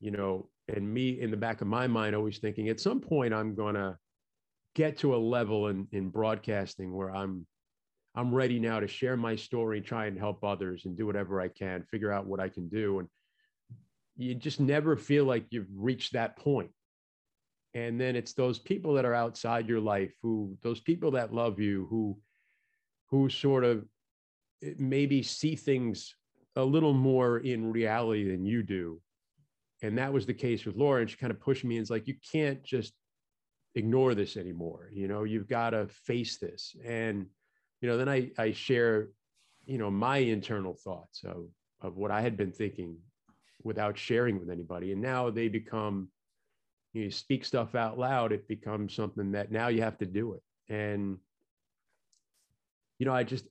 [0.00, 3.32] you know and me in the back of my mind always thinking at some point
[3.32, 3.96] i'm to
[4.74, 7.46] get to a level in in broadcasting where i'm
[8.18, 11.46] I'm ready now to share my story, try and help others and do whatever I
[11.46, 12.98] can, figure out what I can do.
[12.98, 13.08] And
[14.16, 16.70] you just never feel like you've reached that point.
[17.74, 21.60] And then it's those people that are outside your life who, those people that love
[21.60, 22.18] you, who,
[23.10, 23.84] who sort of
[24.64, 26.16] eh, maybe see things
[26.58, 29.00] a little more in reality than you do.
[29.80, 31.00] And that was the case with Laura.
[31.00, 32.92] And she kind of pushed me and it's like, you can't just
[33.76, 34.90] ignore this anymore.
[34.92, 36.74] You know, you've got to face this.
[36.84, 37.26] And,
[37.80, 39.08] you know, then I, I share,
[39.66, 41.46] you know, my internal thoughts of,
[41.80, 42.96] of what I had been thinking
[43.62, 44.90] without sharing with anybody.
[44.90, 46.08] And now they become,
[46.92, 50.42] you speak stuff out loud, it becomes something that now you have to do it.
[50.68, 51.18] And,
[52.98, 53.46] you know, I just,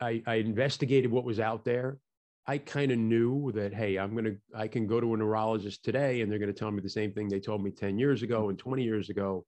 [0.00, 1.98] I, I investigated what was out there.
[2.46, 5.82] I kind of knew that, hey, I'm going to, I can go to a neurologist
[5.82, 8.22] today and they're going to tell me the same thing they told me 10 years
[8.22, 9.46] ago and 20 years ago.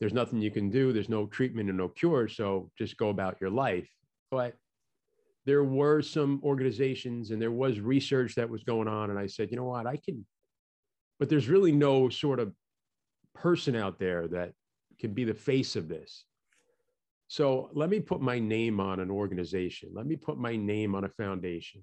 [0.00, 0.92] There's nothing you can do.
[0.92, 2.28] There's no treatment and no cure.
[2.28, 3.88] So just go about your life.
[4.30, 4.54] But
[5.44, 9.10] there were some organizations and there was research that was going on.
[9.10, 10.24] And I said, you know what, I can,
[11.18, 12.52] but there's really no sort of
[13.34, 14.52] person out there that
[14.98, 16.24] can be the face of this.
[17.28, 19.90] So let me put my name on an organization.
[19.94, 21.82] Let me put my name on a foundation.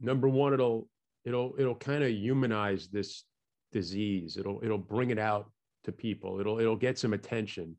[0.00, 0.88] Number one, it'll
[1.24, 3.24] it'll it'll kind of humanize this
[3.72, 4.36] disease.
[4.36, 5.50] It'll it'll bring it out
[5.84, 6.40] to people.
[6.40, 7.76] It'll it'll get some attention.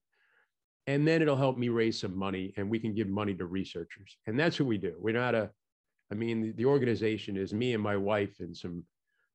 [0.87, 4.17] And then it'll help me raise some money and we can give money to researchers.
[4.27, 4.93] And that's what we do.
[4.99, 5.49] We're not a
[6.11, 8.83] I mean, the, organization is me and my wife and some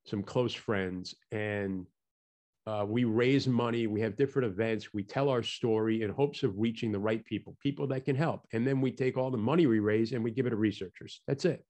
[0.06, 1.86] some close friends and
[2.66, 6.52] uh, we raise money, we have different events, we tell our story in hopes of
[6.56, 8.46] reaching the right people, people that can help.
[8.52, 11.22] And then we take all the money we raise and we give it to researchers.
[11.26, 11.64] That's it.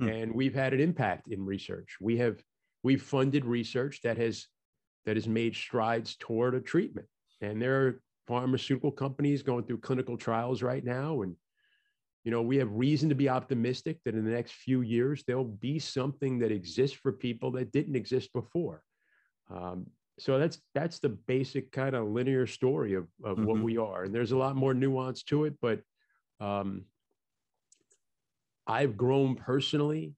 [0.00, 0.08] Hmm.
[0.08, 1.96] And we've had an impact in research.
[2.00, 2.42] We have
[2.82, 4.46] we've funded research that has
[5.06, 7.06] that has made strides toward a treatment.
[7.40, 11.22] And there are pharmaceutical companies going through clinical trials right now.
[11.22, 11.34] And
[12.24, 15.44] you know, we have reason to be optimistic that in the next few years there'll
[15.44, 18.82] be something that exists for people that didn't exist before.
[19.50, 19.86] Um,
[20.18, 23.46] so that's that's the basic kind of linear story of, of mm-hmm.
[23.46, 25.80] what we are and there's a lot more nuance to it but
[26.40, 26.84] um,
[28.68, 30.14] i've grown personally.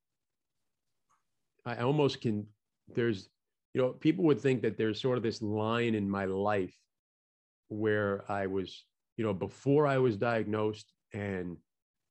[1.64, 2.46] I almost can
[2.94, 3.28] there's
[3.74, 6.76] you know people would think that there's sort of this line in my life
[7.68, 8.84] where i was
[9.16, 11.56] you know before i was diagnosed and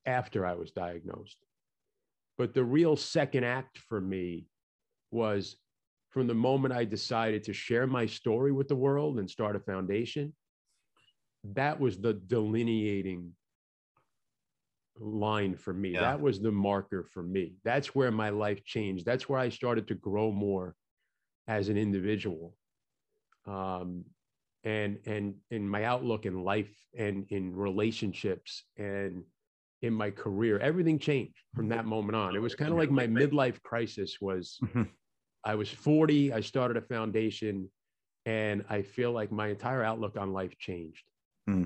[0.05, 1.37] after i was diagnosed.
[2.37, 4.47] But the real second act for me
[5.11, 5.57] was
[6.09, 9.59] from the moment I decided to share my story with the world and start a
[9.59, 10.33] foundation,
[11.43, 13.33] that was the delineating
[14.99, 15.91] line for me.
[15.91, 16.01] Yeah.
[16.01, 17.55] That was the marker for me.
[17.63, 19.05] That's where my life changed.
[19.05, 20.75] That's where I started to grow more
[21.47, 22.55] as an individual.
[23.45, 24.05] Um,
[24.65, 29.23] and and in my outlook in life and in relationships and
[29.81, 33.07] in my career everything changed from that moment on it was kind of like my
[33.07, 34.83] midlife crisis was mm-hmm.
[35.43, 37.69] I was 40, I started a foundation,
[38.25, 41.03] and I feel like my entire outlook on life changed.
[41.47, 41.65] Hmm.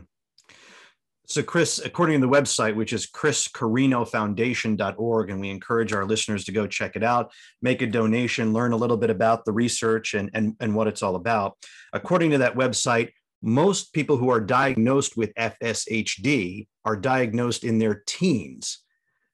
[1.26, 6.52] So, Chris, according to the website, which is chriscarrinofoundation.org, and we encourage our listeners to
[6.52, 7.32] go check it out,
[7.62, 11.02] make a donation, learn a little bit about the research and, and, and what it's
[11.02, 11.56] all about.
[11.94, 18.04] According to that website, most people who are diagnosed with FSHD are diagnosed in their
[18.06, 18.80] teens.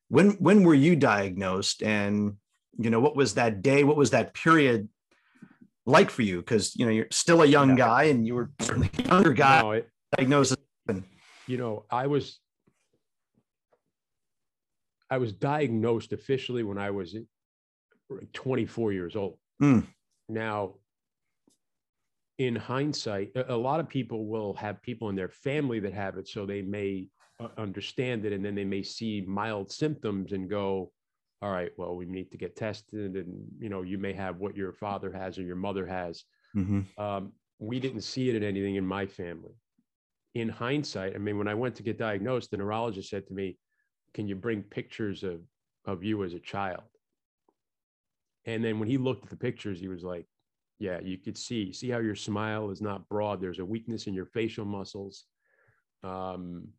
[0.10, 2.36] When, when were you diagnosed and
[2.80, 4.88] you know what was that day what was that period
[5.86, 8.90] like for you because you know you're still a young guy and you were certainly
[9.00, 10.56] a younger guy no, it, diagnosed
[11.50, 12.40] you know i was
[15.10, 17.16] i was diagnosed officially when i was
[18.34, 19.86] 24 years old mm.
[20.28, 20.74] now
[22.38, 26.28] in hindsight a lot of people will have people in their family that have it
[26.28, 27.08] so they may
[27.40, 30.92] uh, understand it and then they may see mild symptoms and go
[31.42, 34.58] all right, well, we need to get tested, and you know, you may have what
[34.58, 36.26] your father has or your mother has.
[36.56, 37.02] Mm-hmm.
[37.02, 39.54] Um, we didn't see it in anything in my family.
[40.36, 43.58] In hindsight, I mean, when I went to get diagnosed, the neurologist said to me,
[44.14, 45.42] "Can you bring pictures of
[45.86, 46.84] of you as a child?"
[48.46, 50.28] And then when he looked at the pictures, he was like,
[50.78, 53.42] "Yeah, you could see see how your smile is not broad.
[53.42, 55.26] There's a weakness in your facial muscles."
[56.04, 56.74] Um,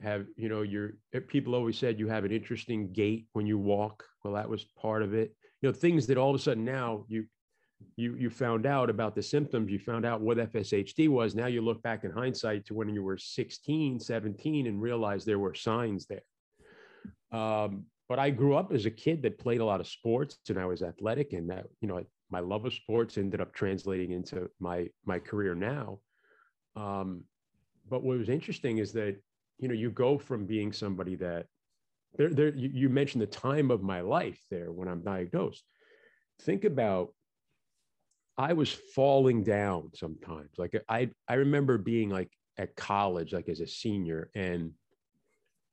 [0.00, 3.58] have you know your eh, people always said you have an interesting gait when you
[3.58, 6.64] walk well that was part of it you know things that all of a sudden
[6.64, 7.26] now you
[7.96, 11.34] you you found out about the symptoms you found out what fshd was.
[11.34, 15.38] Now you look back in hindsight to when you were 16 17 and realize there
[15.38, 17.38] were signs there.
[17.38, 20.58] Um, but i grew up as a kid that played a lot of sports and
[20.58, 24.50] i was athletic and that you know my love of sports ended up translating into
[24.58, 25.98] my my career now.
[26.74, 27.24] Um,
[27.88, 29.16] but what was interesting is that
[29.58, 31.46] you know, you go from being somebody that
[32.16, 35.62] there, there you, you mentioned the time of my life there when I'm diagnosed.
[36.40, 37.14] Think about
[38.38, 40.50] I was falling down sometimes.
[40.58, 44.72] Like I I remember being like at college, like as a senior, and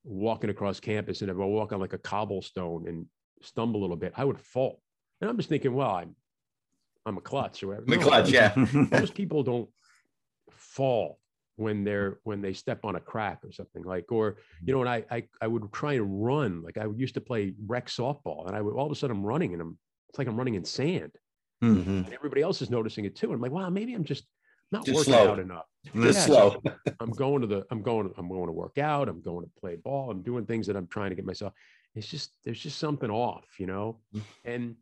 [0.03, 3.05] walking across campus, and I would walk on like a cobblestone, and
[3.41, 4.81] stumble a little bit, I would fall.
[5.21, 6.15] And I'm just thinking, well, I'm
[7.05, 7.85] I'm a klutz or whatever.
[7.85, 8.53] The No, clutch, yeah.
[8.91, 9.69] most people don't
[10.51, 11.19] fall
[11.55, 14.89] when they're when they step on a crack or something like or you know and
[14.89, 18.55] I, I i would try and run like i used to play rec softball and
[18.55, 20.63] i would all of a sudden i'm running and i'm it's like i'm running in
[20.63, 21.11] sand
[21.63, 22.05] Mhm.
[22.05, 23.27] and everybody else is noticing it too.
[23.27, 24.25] And i'm like wow maybe i'm just
[24.71, 25.31] not Just working slow.
[25.31, 25.65] out enough.
[25.93, 26.61] This Yeah, slow.
[26.99, 29.09] i'm going to the i'm going i'm going to work out.
[29.09, 30.11] I'm going to play ball.
[30.11, 31.53] I'm doing things that i'm trying to get myself.
[31.95, 34.01] It's just there's just something off you know?
[34.15, 34.23] Mm.
[34.45, 34.75] and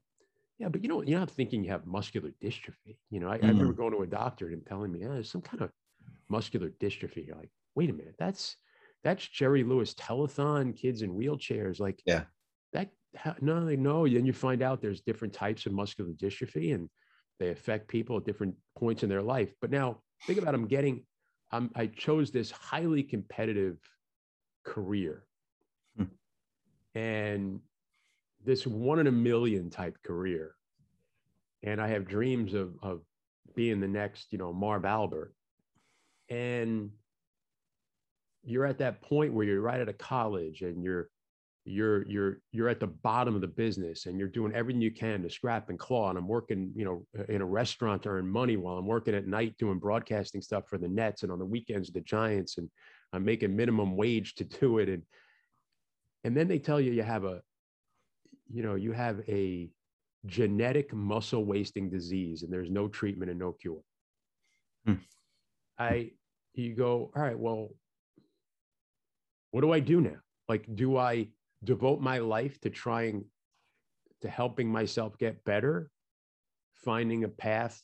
[0.60, 2.98] yeah but you know you're not thinking you have muscular dystrophy.
[3.10, 5.42] You know i, I remember going to a doctor and telling me yeah, there's some
[5.42, 5.72] kind of
[6.30, 7.28] muscular dystrophy.
[7.28, 8.16] You're like wait a minute.
[8.20, 8.58] That's
[9.04, 11.80] that's jerry lewis telethon kids in wheelchairs.
[11.80, 12.26] Like Yeah.
[12.78, 16.90] That no they know then you find out there's different types of muscular dystrophy and
[17.40, 19.54] they affect people at different points in their life.
[19.62, 21.04] But now think about i'm getting
[21.52, 23.78] I'm, i chose this highly competitive
[24.66, 25.24] career.
[25.96, 26.06] Hmm.
[26.96, 27.60] and
[28.44, 30.54] this one in a million type career.
[31.64, 33.02] And i have dreams of of
[33.56, 35.34] being the next you know marv albert.
[36.30, 36.92] And
[38.44, 41.10] you're at that point where you're right out of college and you're
[41.68, 45.22] you're you're you're at the bottom of the business and you're doing everything you can
[45.22, 46.10] to scrap and claw.
[46.10, 49.28] And i'm working you know in a restaurant to earn money while i'm working at
[49.28, 52.70] night doing broadcasting stuff for the nets and on the weekends the giants and
[53.12, 54.90] i'm making minimum wage to do it.
[54.90, 55.04] And
[56.24, 57.42] and then they tell you you have a
[58.50, 59.70] you know you have a
[60.26, 63.82] genetic muscle wasting disease and there's no treatment and no cure.
[64.86, 64.96] Hmm.
[65.78, 66.12] i
[66.54, 67.70] you go all right well
[69.52, 70.18] what do i do now?
[70.48, 71.28] Like do i
[71.64, 73.26] devote my life to trying
[74.22, 75.90] to helping myself get better
[76.74, 77.82] finding a path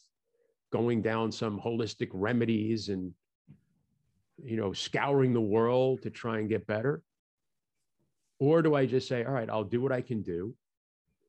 [0.72, 3.12] going down some holistic remedies and
[4.44, 7.02] you know scouring the world to try and get better?
[8.40, 10.56] Or do i just say all right i'll do what i can do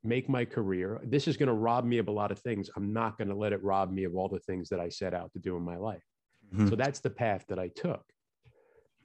[0.07, 1.01] make my career.
[1.03, 2.69] This is going to rob me of a lot of things.
[2.77, 5.15] I'm not going to let it rob me of all the things that i set
[5.15, 6.05] out to do in my life.
[6.55, 6.69] Mhm.
[6.69, 8.05] so that's the path that i took.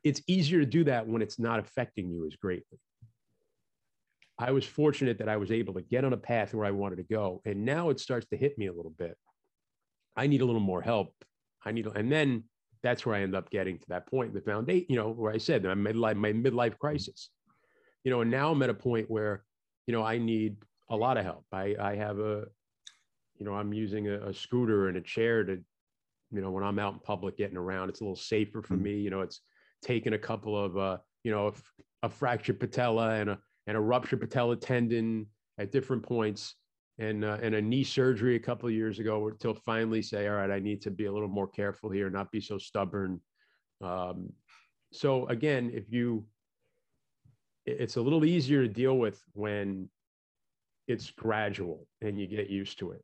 [0.03, 2.79] It's easier to do that when it's not affecting you as greatly
[4.39, 6.95] I was fortunate that I was able to get on a path where I wanted
[6.95, 7.41] to go.
[7.45, 9.17] And now it starts to hit me a little bit.
[10.15, 11.13] I need a little more help.
[11.65, 12.45] I need, and then
[12.81, 15.37] that's where I end up getting to that point, the foundation, you know, where I
[15.37, 17.29] said my midlife, my midlife crisis,
[18.05, 19.43] you know, and now I'm at a point where,
[19.87, 20.55] you know, I need
[20.89, 21.45] a lot of help.
[21.51, 22.45] I, I have a,
[23.37, 25.57] you know, I'm using a, a scooter and a chair to,
[26.31, 28.83] you know, when I'm out in public getting around, it's a little safer for Mm.
[28.83, 28.93] me.
[28.99, 29.41] You know, it's
[29.83, 31.53] taken a couple of, uh, you know,
[32.03, 35.27] a fractured patella and a, and a ruptured patella tendon
[35.59, 36.55] at different points
[36.97, 40.37] and uh, and a knee surgery a couple of years ago until finally say all
[40.37, 43.21] right i need to be a little more careful here not be so stubborn
[43.81, 44.33] um,
[44.91, 46.25] so again if you
[47.67, 49.87] it's a little easier to deal with when
[50.87, 53.03] it's gradual and you get used to it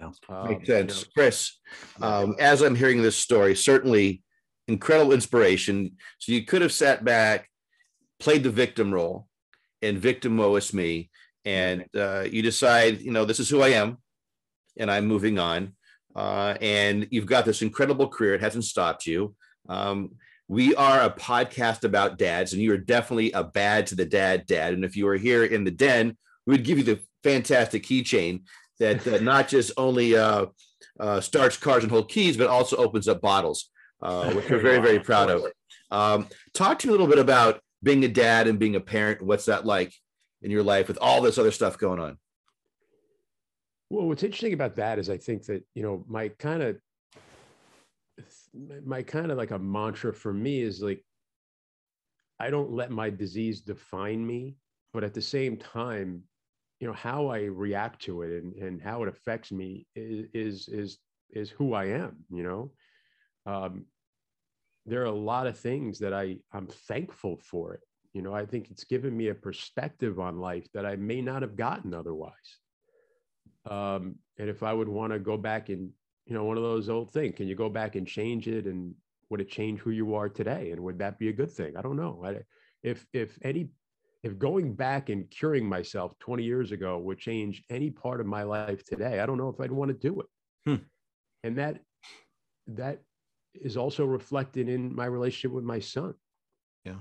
[0.00, 0.10] Yeah.
[0.28, 1.02] Um, Makes you sense.
[1.02, 1.60] know, Chris,
[2.02, 4.24] um, as I'm hearing this story, certainly
[4.66, 5.92] incredible inspiration.
[6.18, 7.48] So you could have sat back,
[8.18, 9.28] played the victim role,
[9.84, 11.10] and victim woe is me.
[11.44, 13.98] And uh, you decide, you know, this is who I am,
[14.76, 15.74] and I'm moving on.
[16.16, 18.34] Uh, and you've got this incredible career.
[18.34, 19.34] It hasn't stopped you.
[19.68, 20.12] Um,
[20.48, 24.46] we are a podcast about dads, and you are definitely a bad to the dad
[24.46, 24.74] dad.
[24.74, 26.16] And if you were here in the den,
[26.46, 28.42] we would give you the fantastic keychain
[28.78, 30.46] that uh, not just only uh,
[31.00, 33.70] uh, starts cars and hold keys, but also opens up bottles,
[34.02, 35.44] uh, which we're very, very proud of.
[35.90, 39.22] Um, talk to me a little bit about being a dad and being a parent.
[39.22, 39.94] What's that like
[40.42, 42.18] in your life with all this other stuff going on?
[43.90, 46.76] Well, what's interesting about that is I think that, you know, my kind of
[48.84, 51.04] my kind of like a mantra for me is like
[52.40, 54.56] I don't let my disease define me,
[54.92, 56.22] but at the same time,
[56.80, 60.68] you know, how I react to it and, and how it affects me is is
[60.68, 60.98] is
[61.30, 62.72] is who I am, you know.
[63.46, 63.86] Um,
[64.86, 67.80] there are a lot of things that I I'm thankful for it.
[68.12, 71.42] You know, I think it's given me a perspective on life that I may not
[71.42, 72.60] have gotten otherwise
[73.70, 75.90] um, and if I would want to go back and
[76.26, 78.94] you know one of those old things, can you go back and change it, and
[79.30, 81.76] would it change who you are today, and would that be a good thing?
[81.76, 82.22] I don't know.
[82.24, 82.38] I,
[82.82, 83.70] if if any
[84.22, 88.42] if going back and curing myself 20 years ago would change any part of my
[88.42, 90.26] life today, I don't know if I'd want to do it.
[90.66, 90.82] Hmm.
[91.42, 91.80] And that
[92.68, 93.02] that
[93.54, 96.14] is also reflected in my relationship with my son.
[96.84, 97.00] Yeah.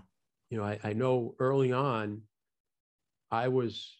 [0.49, 2.21] You know, I, I know early on
[3.31, 3.97] I was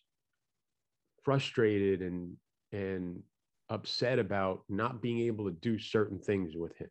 [1.24, 2.36] frustrated and
[2.72, 3.24] and
[3.70, 6.90] upset about not being able to do certain things with him.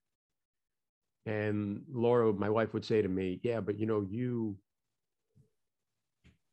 [1.27, 4.57] And Laura, my wife, would say to me, "Yeah, but you know, you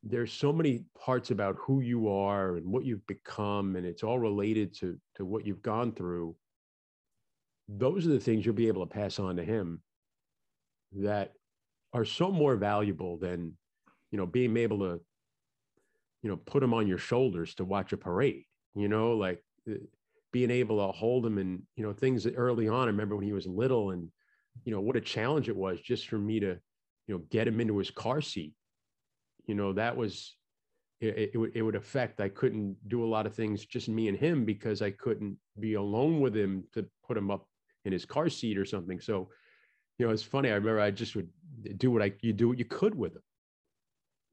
[0.03, 4.19] there's so many parts about who you are and what you've become, and it's all
[4.19, 6.35] related to to what you've gone through.
[7.71, 9.81] Those are the things you'll be able to pass on to him
[10.93, 11.33] that
[11.93, 13.53] are so more valuable than
[14.11, 14.99] you know being able to
[16.23, 18.43] you know put him on your shoulders to watch a parade
[18.75, 19.75] you know like uh,
[20.31, 23.25] being able to hold him and you know things that early on i remember when
[23.25, 24.09] he was little and
[24.65, 26.57] you know what a challenge it was just for me to
[27.07, 28.53] you know get him into his car seat.
[29.45, 30.35] You know that was
[31.01, 34.17] it, it, it would affect i couldn't do a lot of things just me and
[34.17, 37.47] him because i couldn't be alone with him to put him up
[37.85, 38.99] in his car seat or something.
[38.99, 39.29] So
[39.99, 41.29] you know it's funny i remember i just would
[41.77, 43.21] do what i you do what you could with him.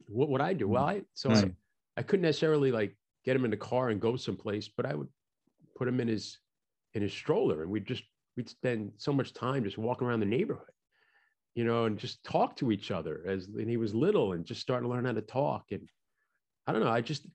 [0.09, 0.68] What would i do?
[0.68, 0.88] Well mm.
[0.88, 1.51] i so I,
[1.99, 5.09] I couldn't necessarily like get him in the car and go someplace but i would
[5.76, 6.38] put him in his
[6.94, 8.05] in his stroller and we'd just
[8.36, 10.70] we'd spend so much time just walking around the neighborhood
[11.55, 14.61] you know and just talk to each other as and he was little and just
[14.61, 15.64] start to learn how to talk.
[15.72, 15.88] And
[16.66, 17.26] i don't know i just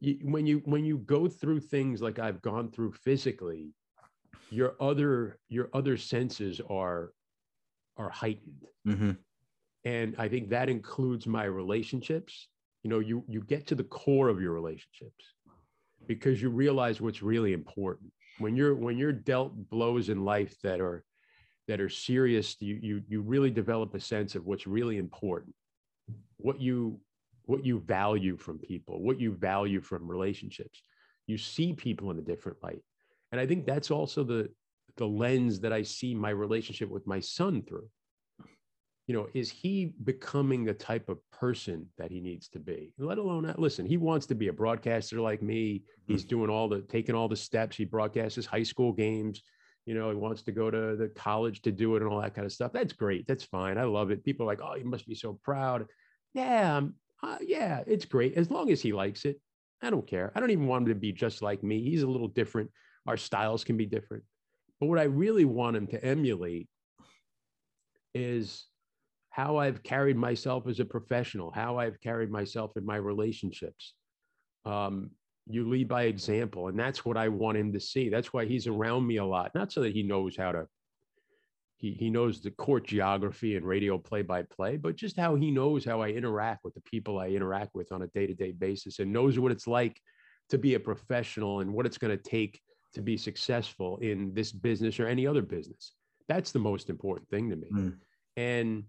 [0.00, 3.72] you, when you when you go through things like i've gone through physically
[4.50, 7.12] your other your other senses are
[7.96, 8.66] are heightened.
[8.86, 9.10] Mm-hmm.
[9.84, 12.48] and i think that includes my relationships.
[12.82, 15.34] You know you you get to the core of your relationships
[16.06, 18.10] because you realize what's really important.
[18.38, 21.04] When you're when you're dealt blows in life that are
[21.68, 25.54] that are serious you you you really develop a sense of what's really important.
[26.38, 26.98] What you
[27.44, 30.82] what you value from people what you value from relationships.
[31.26, 32.82] You see people in a different light
[33.32, 34.48] and i think that's also the
[34.96, 37.88] the lens that i see my relationship with my son through.
[39.06, 42.94] You know is he becoming the type of person that he needs to be?
[42.96, 45.82] Let alone listen he wants to be a broadcaster like me.
[46.06, 47.76] He's doing all the taking all the steps.
[47.76, 49.42] He broadcasts his high school games.
[49.84, 52.34] You know he wants to go to the college to do it and all that
[52.34, 52.72] kind of stuff.
[52.72, 53.26] That's great.
[53.26, 53.78] That's fine.
[53.78, 54.24] I love it.
[54.24, 55.86] People are like oh you must be so proud.
[56.32, 58.34] Yeah um, uh, yeah it's great.
[58.36, 59.40] As long as he likes it
[59.82, 60.30] i don't care.
[60.36, 61.82] I don't even want him to be just like me.
[61.82, 62.70] He's a little different
[63.06, 64.24] our styles can be different
[64.80, 66.68] but what i really want him to emulate
[68.14, 68.66] is
[69.30, 73.94] how I've carried myself as a professional, how I've carried myself in my relationships.
[74.64, 75.10] Um,
[75.46, 78.08] you lead by example, and that's what I want him to see.
[78.08, 80.66] That's why he's around me a lot, not so that he knows how to.
[81.76, 85.50] He, he knows the court geography and radio play by play, but just how he
[85.50, 88.52] knows how I interact with the people I interact with on a day to day
[88.52, 89.98] basis and knows what it's like
[90.50, 92.60] to be a professional and what it's going to take
[92.94, 95.92] to be successful in this business or any other business.
[96.28, 97.68] That's the most important thing to me.
[97.72, 97.96] Mm.
[98.36, 98.84] And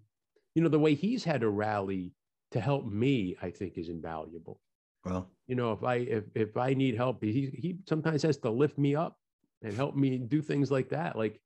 [0.56, 2.14] you know, the way he's had to rally
[2.52, 4.60] to help me, I think is invaluable.
[5.06, 8.52] Well, You know, if I if if I need help, he he sometimes has to
[8.52, 9.18] lift me up
[9.64, 11.18] and help me do things like that.
[11.18, 11.40] Like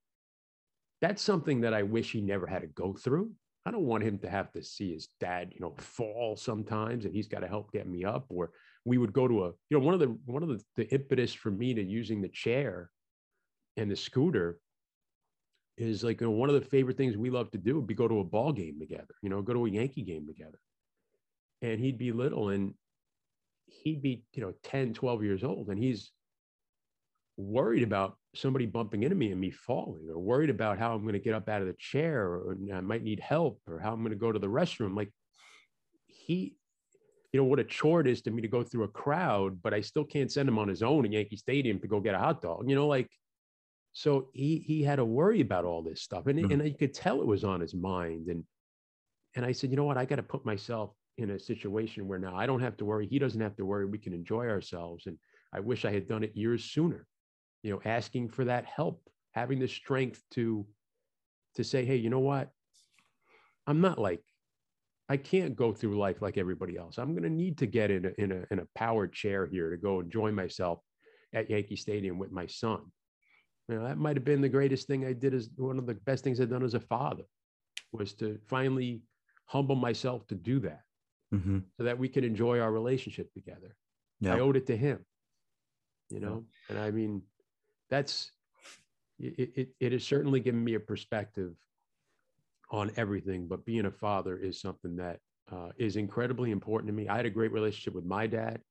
[1.01, 3.31] that's something that I wish he never had to go through.
[3.65, 7.13] I don't want him to have to see his dad, you know, fall sometimes and
[7.13, 8.25] he's got to help get me up.
[8.29, 8.51] Or
[8.85, 11.33] we would go to a, you know, one of the one of the, the impetus
[11.33, 12.89] for me to using the chair
[13.77, 14.59] and the scooter
[15.77, 17.93] is like you know, one of the favorite things we love to do would be
[17.93, 20.59] go to a ball game together, you know, go to a Yankee game together.
[21.61, 22.73] And he'd be little and
[23.65, 25.69] he'd be, you know, 10, 12 years old.
[25.69, 26.11] And he's
[27.37, 31.13] worried about somebody bumping into me and me falling, or worried about how I'm going
[31.13, 33.99] to get up out of the chair, or I might need help, or how I'm
[33.99, 34.95] going to go to the restroom.
[34.95, 35.11] Like
[36.05, 36.55] he,
[37.35, 39.73] you know, what a chore it is to me to go through a crowd, but
[39.73, 42.17] I still can't send him on his own in Yankee Stadium to go get a
[42.17, 42.69] hot dog.
[42.69, 43.11] You know, like
[43.91, 46.51] so he he had to worry about all this stuff, and Mhm.
[46.53, 48.29] and you could tell it was on his mind.
[48.29, 48.45] And
[49.35, 52.19] and I said, you know what, I got to put myself in a situation where
[52.19, 53.05] now I don't have to worry.
[53.05, 53.85] He doesn't have to worry.
[53.85, 55.05] We can enjoy ourselves.
[55.05, 55.17] And
[55.51, 57.05] I wish I had done it years sooner.
[57.63, 60.65] You know, asking for that help, having the strength to
[61.55, 62.51] to say, hey, you know what,
[63.67, 64.23] I'm not like
[65.07, 66.97] I can't go through life like everybody else.
[66.97, 69.69] I'm going to need to get in a, in a in a powered chair here
[69.69, 70.79] to go enjoy myself
[71.33, 72.81] at Yankee Stadium with my son.
[73.67, 75.93] You know, that might have been the greatest thing I did as one of the
[75.93, 77.23] best things I've done as a father
[77.91, 79.01] was to finally
[79.45, 80.81] humble myself to do that
[81.33, 81.59] mm-hmm.
[81.77, 83.75] so that we can enjoy our relationship together.
[84.19, 84.35] Yeah.
[84.35, 85.05] I owed it to him,
[86.09, 87.21] you know, and I mean,
[87.89, 88.31] that's
[89.19, 91.53] it, it, it has certainly given me a perspective
[92.71, 95.19] on everything, but being a father is something that
[95.51, 97.07] uh, is incredibly important to me.
[97.07, 98.61] I had a great relationship with my dad,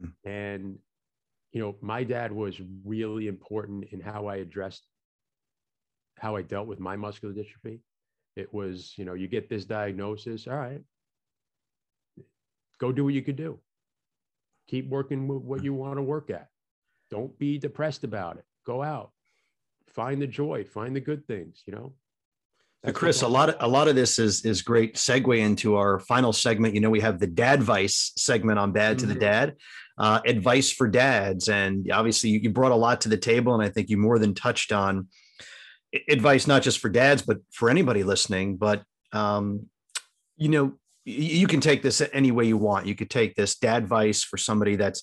[0.00, 0.14] Mhm.
[0.24, 0.78] and
[1.52, 4.86] you know, my dad was really important in how I addressed
[6.18, 7.80] how I dealt with my muscular dystrophy.
[8.36, 10.84] It was, you know, you get this diagnosis, all right,
[12.78, 13.60] go do what you could do.
[14.68, 16.48] Keep working with what you want to work at.
[17.10, 18.44] Don't be depressed about it.
[18.64, 19.12] Go out,
[19.88, 21.96] find the joy, find the good things, you know.
[22.84, 26.00] So Chris, a lot of a lot of this is is great segue into our
[26.00, 26.74] final segment.
[26.74, 29.20] You know, we have the Dad Vice segment on Bad to the Mhm.
[29.20, 29.56] Dad,
[29.98, 33.62] uh, advice for dads, and obviously you, you brought a lot to the table, and
[33.62, 35.08] I think you more than touched on
[36.08, 38.56] advice not just for dads but for anybody listening.
[38.56, 39.66] But um,
[40.38, 40.72] you know,
[41.04, 42.86] you can take this any way you want.
[42.86, 45.02] You could take this dad vice for somebody that's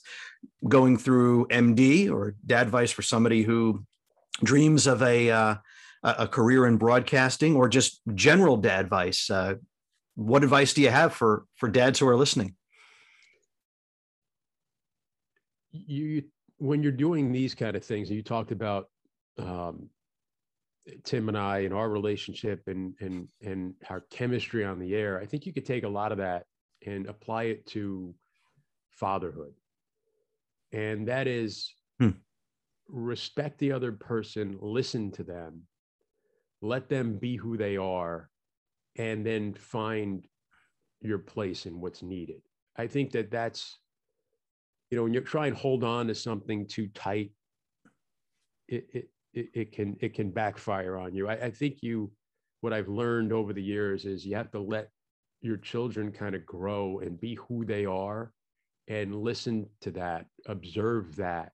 [0.67, 3.83] going through MD, or dad vice for somebody who
[4.43, 5.55] dreams of a uh,
[6.17, 9.55] a career in broadcasting or just general dad advice uh,
[10.15, 12.55] what advice do you have for for dads who are listening
[15.71, 16.23] you you-
[16.59, 18.89] when you're doing these kind of things, you talked about
[19.37, 19.89] um,
[21.03, 25.19] Tim and I and our relationship and and and our chemistry on the air.
[25.21, 26.45] I think you could take a lot of that
[26.85, 28.15] and apply it to
[28.89, 29.53] fatherhood,
[30.71, 32.09] and that is Hmm.
[32.87, 35.61] respect the other person, listen to them,
[36.61, 38.29] let them be who they are,
[38.97, 40.25] and then find
[41.01, 42.41] your place in what's needed.
[42.75, 43.79] I think that that's
[44.89, 47.31] you know when you try and hold on to something too tight
[48.67, 52.11] it it it, it can it can backfire on you I, I think you
[52.61, 54.89] what i've learned over the years is you have to let
[55.41, 58.31] your children kind of grow and be who they are
[58.87, 61.51] and listen to that observe that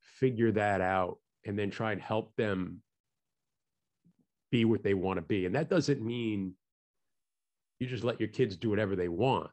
[0.00, 2.80] figure that out and then try and help them
[4.54, 6.38] be what they want to be and that doesn't mean
[7.80, 9.50] you just let your kids do whatever they want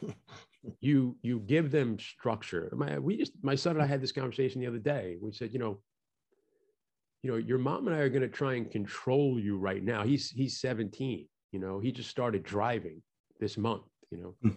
[0.80, 2.72] you you give them structure.
[2.76, 5.16] My we just my son and I had this conversation the other day.
[5.20, 5.80] We said, you know,
[7.22, 10.02] you know, your mom and I are going to try and control you right now.
[10.04, 11.26] He's he's 17.
[11.52, 13.02] You know, he just started driving
[13.40, 13.82] this month.
[14.10, 14.56] You know, Hmm.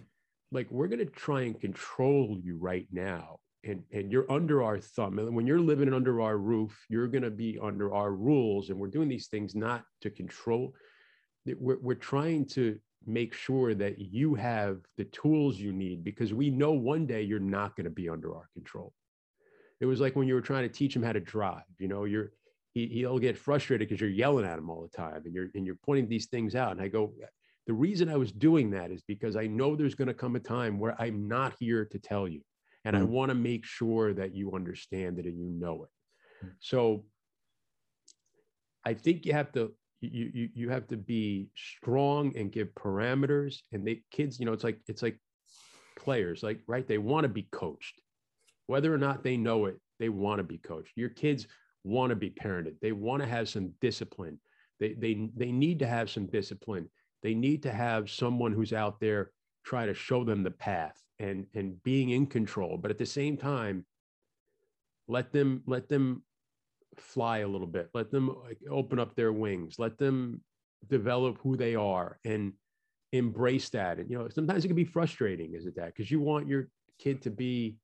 [0.52, 3.38] like we're going to try and control you right now.
[3.66, 5.18] And, and you're under our thumb.
[5.18, 8.70] And when you're living under our roof, you're going to be under our rules.
[8.70, 10.72] And we're doing these things not to control.
[11.44, 16.50] We're, we're trying to make sure that you have the tools you need because we
[16.50, 18.92] know one day you're not going to be under our control.
[19.80, 22.04] It was like when you were trying to teach him how to drive, you know,
[22.04, 22.32] you're
[22.72, 25.66] he, he'll get frustrated because you're yelling at him all the time and you're and
[25.66, 26.72] you're pointing these things out.
[26.72, 27.12] And I go,
[27.66, 30.40] the reason I was doing that is because I know there's going to come a
[30.40, 32.42] time where I'm not here to tell you.
[32.86, 33.08] And I Mm.
[33.08, 35.90] want to make sure that you understand it and you know it.
[36.46, 36.52] Mm.
[36.60, 37.04] So
[38.84, 43.62] I think you have to you you you have to be strong and give parameters
[43.72, 45.18] and they kids you know it's like it's like
[45.96, 48.00] players like right they want to be coached
[48.66, 51.48] whether or not they know it they want to be coached your kids
[51.82, 54.38] want to be parented they want to have some discipline
[54.78, 56.88] they they they need to have some discipline
[57.22, 59.32] they need to have someone who's out there
[59.64, 63.36] try to show them the path and and being in control but at the same
[63.36, 63.84] time
[65.08, 66.22] let them let them
[66.96, 70.40] fly a little bit let them like, open up their wings let them
[70.88, 72.52] develop who they are and
[73.12, 73.98] embrace that.
[73.98, 75.94] And you know sometimes it can be frustrating is it that?
[75.94, 77.76] Because you want your kid to be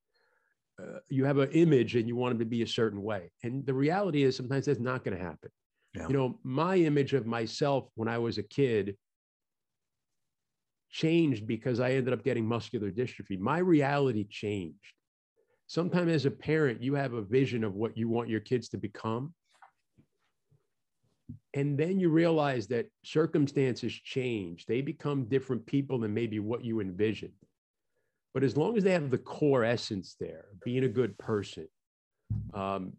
[0.81, 3.31] uh, you have an image and you want them to be a certain way.
[3.43, 5.51] And the reality is sometimes that's not going to happen.
[5.95, 6.09] Yeah.
[6.09, 8.97] you know my image of myself when i was a kid
[10.93, 13.39] changed because i ended up getting muscular dystrophy.
[13.39, 14.95] My reality changed.
[15.67, 18.77] Sometimes as a parent you have a vision of what you want your kids to
[18.77, 19.35] become.
[21.55, 24.67] And then you realize that circumstances change.
[24.67, 27.33] They become different people than maybe what you envisioned.
[28.35, 31.69] But as long as they have the core essence there being a good person
[32.55, 32.93] um,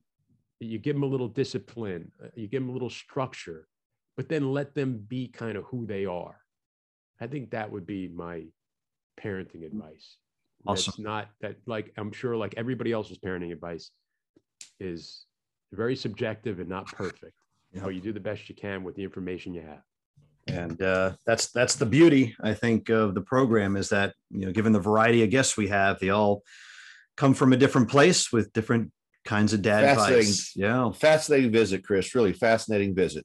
[0.59, 3.67] you give them a little discipline uh, you give them a little structure
[4.15, 6.42] but then let them be kind of who they are
[7.23, 8.43] i think that would be my
[9.21, 10.17] parenting advice
[10.65, 10.91] Awesome.
[10.91, 13.91] that's not that like i'm sure like everybody else's parenting advice
[14.79, 15.25] is
[15.71, 17.33] very subjective and not perfect
[17.73, 17.83] Yep.
[17.85, 19.81] but you do the best you can with the information you have
[20.47, 24.51] and uh, that's that's the beauty i think of the program is that you know
[24.51, 26.43] given the variety of guests we have they all
[27.17, 28.91] come from a different place with different
[29.25, 30.19] kinds of dad Fascinating.
[30.19, 32.13] advice yeah Fascinating visit, Chris.
[32.13, 33.23] Really fascinating visit.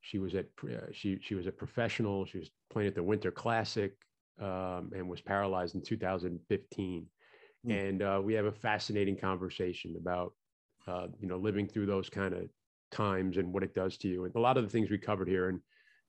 [0.00, 2.26] she was at uh, she she was a professional.
[2.26, 3.92] She was playing at the Winter Classic
[4.40, 7.06] um, and was paralyzed in 2015.
[7.66, 7.88] Mm.
[7.88, 10.32] And uh, we have a fascinating conversation about
[10.86, 12.48] uh, you know living through those kind of
[12.90, 15.28] times and what it does to you, and a lot of the things we covered
[15.28, 15.48] here.
[15.48, 15.60] And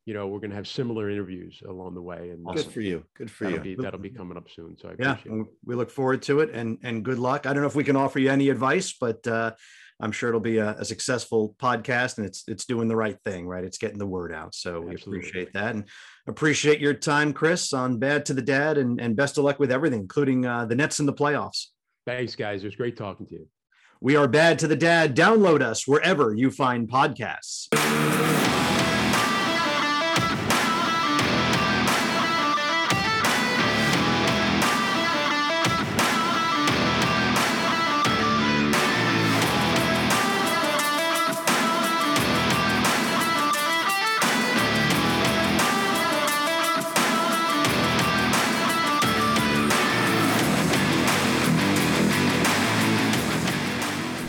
[0.07, 2.29] you know, we're going to have similar interviews along the way.
[2.29, 3.03] And good for you.
[3.17, 3.75] Good for that'll you.
[3.75, 4.77] Be, that'll be coming up soon.
[4.77, 5.17] So I yeah,
[5.65, 7.45] we look forward to it and, and good luck.
[7.45, 9.51] I don't know if we can offer you any advice, but uh,
[9.99, 13.47] I'm sure it'll be a, a, successful podcast and it's, it's doing the right thing,
[13.47, 13.65] right?
[13.65, 14.55] It's getting the word out.
[14.55, 15.19] So we Absolutely.
[15.19, 15.83] appreciate that and
[16.25, 19.73] appreciate your time, Chris, on bad to the dad and, and best of luck with
[19.73, 21.65] everything, including uh, the Nets in the playoffs.
[22.05, 22.63] Thanks guys.
[22.63, 23.47] It was great talking to you.
[23.99, 25.17] We are bad to the dad.
[25.17, 27.67] Download us wherever you find podcasts.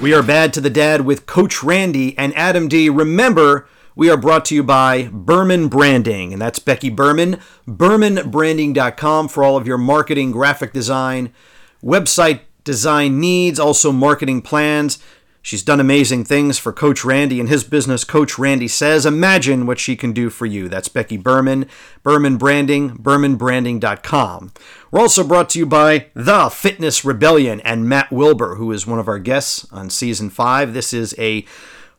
[0.08, 2.88] We are bad to the dad with Coach Randy and Adam D.
[2.88, 7.38] Remember, we are brought to you by Berman Branding, and that's Becky Berman.
[7.66, 11.30] BermanBranding.com for all of your marketing, graphic design,
[11.84, 14.98] website design needs, also marketing plans.
[15.48, 19.06] She's done amazing things for Coach Randy and his business, Coach Randy Says.
[19.06, 20.68] Imagine what she can do for you.
[20.68, 21.64] That's Becky Berman,
[22.02, 24.52] Berman Branding, BermanBranding.com.
[24.90, 28.98] We're also brought to you by The Fitness Rebellion and Matt Wilbur, who is one
[28.98, 30.74] of our guests on season five.
[30.74, 31.46] This is a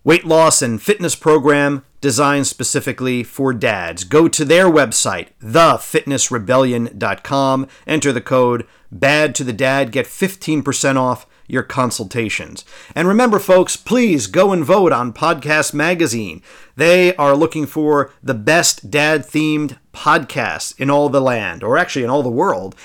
[0.03, 4.03] weight loss and fitness program designed specifically for dads.
[4.03, 11.25] Go to their website, thefitnessrebellion.com, enter the code BAD to the dad, get 15% off
[11.49, 12.63] your consultations.
[12.95, 16.41] And remember, folks, please go and vote on Podcast Magazine.
[16.75, 22.03] They are looking for the best dad themed podcasts in all the land, or actually
[22.03, 22.75] in all the world.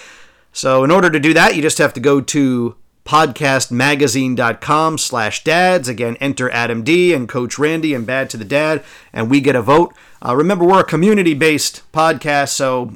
[0.53, 5.89] So, in order to do that, you just have to go to podcastmagazine.com slash dads.
[5.89, 9.57] Again, enter Adam D and Coach Randy and Bad to the Dad, and we get
[9.57, 9.95] a vote.
[10.25, 12.95] Uh, remember, we're a community based podcast, so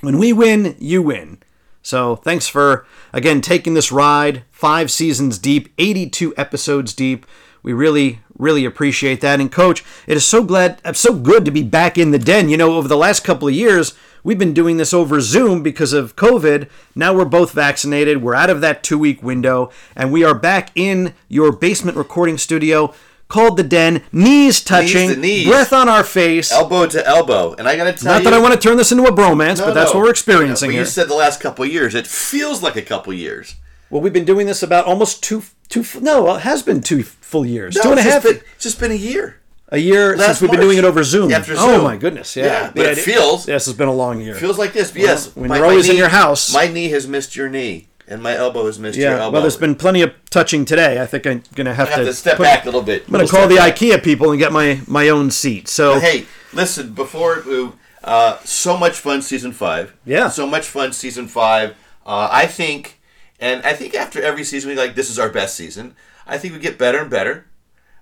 [0.00, 1.38] when we win, you win.
[1.82, 4.44] So thanks for, again, taking this ride.
[4.50, 7.26] Five seasons deep, 82 episodes deep.
[7.62, 9.40] We really, really appreciate that.
[9.40, 12.48] And coach, it is so glad, uh, so good to be back in the den.
[12.48, 15.92] You know, over the last couple of years, we've been doing this over Zoom because
[15.92, 16.68] of COVID.
[16.94, 18.22] Now we're both vaccinated.
[18.22, 22.38] We're out of that two week window, and we are back in your basement recording
[22.38, 22.94] studio
[23.28, 25.46] called the den, knees touching, knees knees.
[25.46, 27.54] breath on our face, elbow to elbow.
[27.54, 28.08] And I got to tell you.
[28.08, 29.98] Not you, that I want to turn this into a bromance, no, but that's no.
[29.98, 30.82] what we're experiencing no, here.
[30.82, 31.94] You said the last couple years.
[31.94, 33.54] It feels like a couple years.
[33.90, 35.84] Well, we've been doing this about almost two, two.
[36.00, 37.74] No, it has been two full years.
[37.74, 38.22] Two and a half.
[38.22, 39.40] Been, it's just been a year.
[39.70, 40.60] A year last since we've March.
[40.60, 41.30] been doing it over Zoom.
[41.30, 41.68] After oh Zoom.
[41.68, 42.34] Oh my goodness!
[42.36, 43.46] Yeah, yeah but yeah, it feels.
[43.46, 44.34] Yes, it's been a long year.
[44.34, 44.94] Feels like this.
[44.94, 47.50] Well, yes, when my, you're always knee, in your house, my knee has missed your
[47.50, 49.34] knee and my elbow has missed yeah, your elbow.
[49.34, 51.00] Well, there's been plenty of touching today.
[51.00, 53.04] I think I'm gonna have, have to, to, step put, back a little bit.
[53.06, 53.76] I'm gonna call the back.
[53.76, 55.68] IKEA people and get my my own seat.
[55.68, 57.70] So but hey, listen, before we,
[58.02, 59.94] uh, so much fun season five.
[60.04, 61.76] Yeah, so much fun season five.
[62.06, 63.00] Uh, I think,
[63.38, 65.94] and I think after every season we like this is our best season.
[66.26, 67.46] I think we get better and better,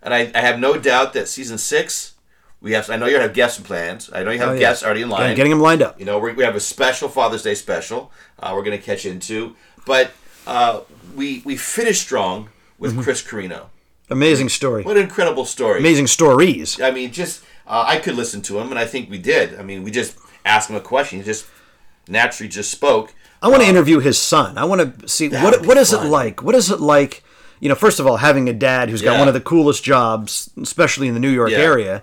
[0.02, 2.14] and I, I have no doubt that season six.
[2.60, 2.88] We have.
[2.88, 4.10] I know you have guests and plans.
[4.12, 5.30] I know you have oh, guests already in line.
[5.30, 5.98] Yeah, getting them lined up.
[6.00, 8.10] You know, we have a special Father's Day special.
[8.38, 9.54] Uh, we're going to catch into.
[9.86, 10.12] But
[10.46, 10.80] uh,
[11.14, 13.02] we we finished strong with mm-hmm.
[13.02, 13.70] Chris Carrino.
[14.10, 14.84] Amazing story.
[14.84, 15.80] What an incredible story.
[15.80, 16.80] Amazing stories.
[16.80, 19.58] I mean, just uh, I could listen to him, and I think we did.
[19.58, 21.18] I mean, we just asked him a question.
[21.18, 21.46] He just
[22.06, 23.14] naturally just spoke.
[23.42, 24.58] I want to uh, interview his son.
[24.58, 26.06] I want to see what what is fun.
[26.06, 26.42] it like.
[26.42, 27.24] What is it like?
[27.58, 30.50] You know, first of all, having a dad who's got one of the coolest jobs,
[30.60, 31.58] especially in the New York yeah.
[31.58, 32.02] area,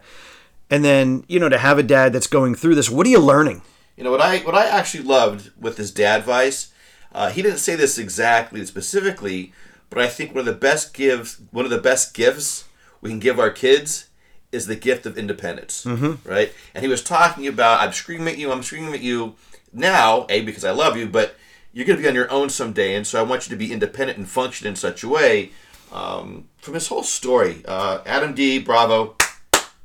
[0.69, 2.89] and then you know to have a dad that's going through this.
[2.89, 3.61] What are you learning?
[3.95, 6.72] You know what I what I actually loved with his dad advice
[7.13, 9.53] uh, he didn't say this exactly specifically,
[9.89, 12.65] but I think one of the best gives, one of the best gifts
[13.01, 14.07] we can give our kids
[14.51, 16.27] is the gift of independence, mm-hmm.
[16.27, 16.53] right?
[16.73, 19.35] And he was talking about, I'm screaming at you, I'm screaming at you
[19.71, 21.35] now, a because I love you, but
[21.73, 23.71] you're going to be on your own someday, and so I want you to be
[23.71, 25.51] independent and function in such a way.
[25.91, 28.59] Um, from his whole story, uh, Adam D.
[28.59, 29.15] Bravo.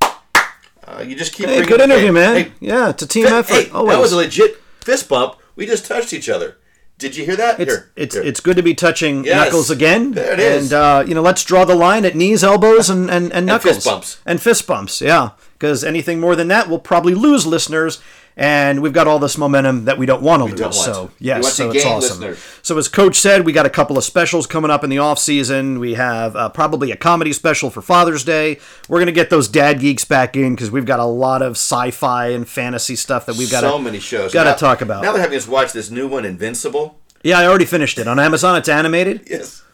[0.01, 1.47] Uh, you just keep.
[1.47, 2.45] Hey, good interview, man.
[2.45, 3.53] Hey, yeah, it's a team effort.
[3.53, 5.37] Hey, that was a legit fist bump.
[5.55, 6.57] We just touched each other.
[6.99, 7.61] Did you hear that?
[7.61, 8.25] It's Here, it's here.
[8.25, 9.37] it's good to be touching Yes.
[9.47, 10.13] knuckles again.
[10.13, 10.73] There it is.
[10.73, 13.77] And uh, you know, let's draw the line at knees, elbows, and and, and knuckles
[13.77, 14.21] fist bumps.
[14.27, 15.01] and fist bumps.
[15.01, 18.01] Yeah, because anything more than that, we'll probably lose listeners.
[18.41, 20.61] And we've got all this momentum that we don't want to lose.
[20.61, 22.21] don't want so yes, We so it's awesome.
[22.21, 22.39] listeners.
[22.63, 25.19] So as Coach said, we got a couple of specials coming up in the off
[25.19, 25.81] season.
[25.81, 28.61] We have uh, probably a comedy special for Father's Day.
[28.89, 32.29] We're gonna get those dad geeks back in because we've got a lot of sci-fi
[32.29, 34.33] and fantasy stuff that we've got so many shows.
[34.33, 35.03] Got to talk about.
[35.03, 37.01] Now they're having us watch this new one, Invincible.
[37.25, 38.57] yeah, I already finished it on Amazon.
[38.57, 39.23] It's animated.
[39.29, 39.65] Yes,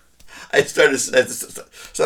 [0.55, 0.95] I started.
[1.15, 1.23] I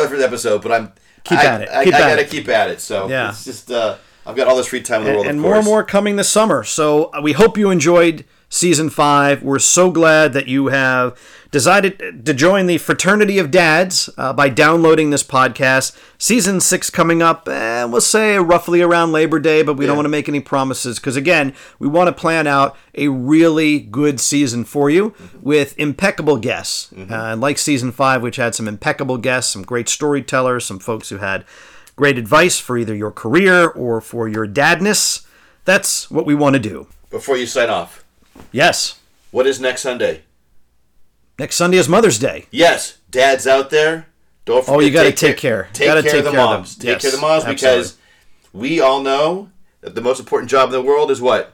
[0.07, 0.91] for the episode, but I'm
[1.23, 1.69] Keep I, at it.
[1.69, 2.29] I, Keep I gotta it.
[2.29, 2.81] keep at it.
[2.81, 3.29] So Yeah.
[3.29, 3.95] it's just uh,
[4.29, 6.29] I've got all this free time in the world, and more and more coming this
[6.29, 6.63] summer.
[6.63, 9.41] So uh, we hope you enjoyed season five.
[9.41, 11.19] We're so glad that you have
[11.49, 15.97] decided to join the fraternity of dads uh, by downloading this podcast.
[16.19, 20.05] Season six coming up, eh, we'll say roughly around Labor Day, but we don't want
[20.05, 24.63] to make any promises because again, we want to plan out a really good season
[24.63, 29.63] for you with impeccable guests, uh, like season five, which had some impeccable guests, some
[29.63, 31.45] great storytellers, some folks who had
[31.99, 35.25] great advice for either your career or for your dadness.
[35.65, 36.87] That's what we want to do.
[37.09, 38.05] Before you sign off,
[38.53, 38.99] Yes.
[39.31, 40.21] what is next Sunday?
[41.37, 42.45] Next Sunday is Mother's Day.
[42.51, 44.07] Yes, dads out there,
[44.45, 44.77] don't forget.
[44.77, 45.67] Oh, you gotta take care.
[45.73, 46.35] Take care take of the care of them.
[46.35, 46.75] moms.
[46.77, 47.97] Take Yes, care of the moms because
[48.53, 49.49] we all know
[49.81, 51.51] that the most important job in the world is what?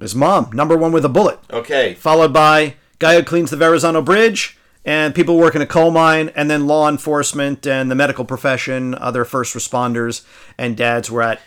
[0.00, 4.02] Is mom number one with a bullet, Okay, followed by guy who cleans the Verrazano
[4.02, 8.24] Bridge, and people work in a coal mine, and then law enforcement and the medical
[8.24, 10.24] profession, other first responders,
[10.58, 11.10] and dads.
[11.10, 11.40] We're at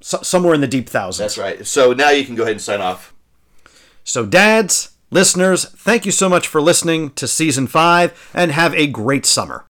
[0.00, 1.36] so- somewhere in the deep thousands.
[1.36, 1.66] that's right.
[1.66, 3.14] So now you can go ahead and sign off.
[4.04, 8.86] So, dads, listeners, thank you so much for listening to season five, and have a
[8.86, 9.64] great summer.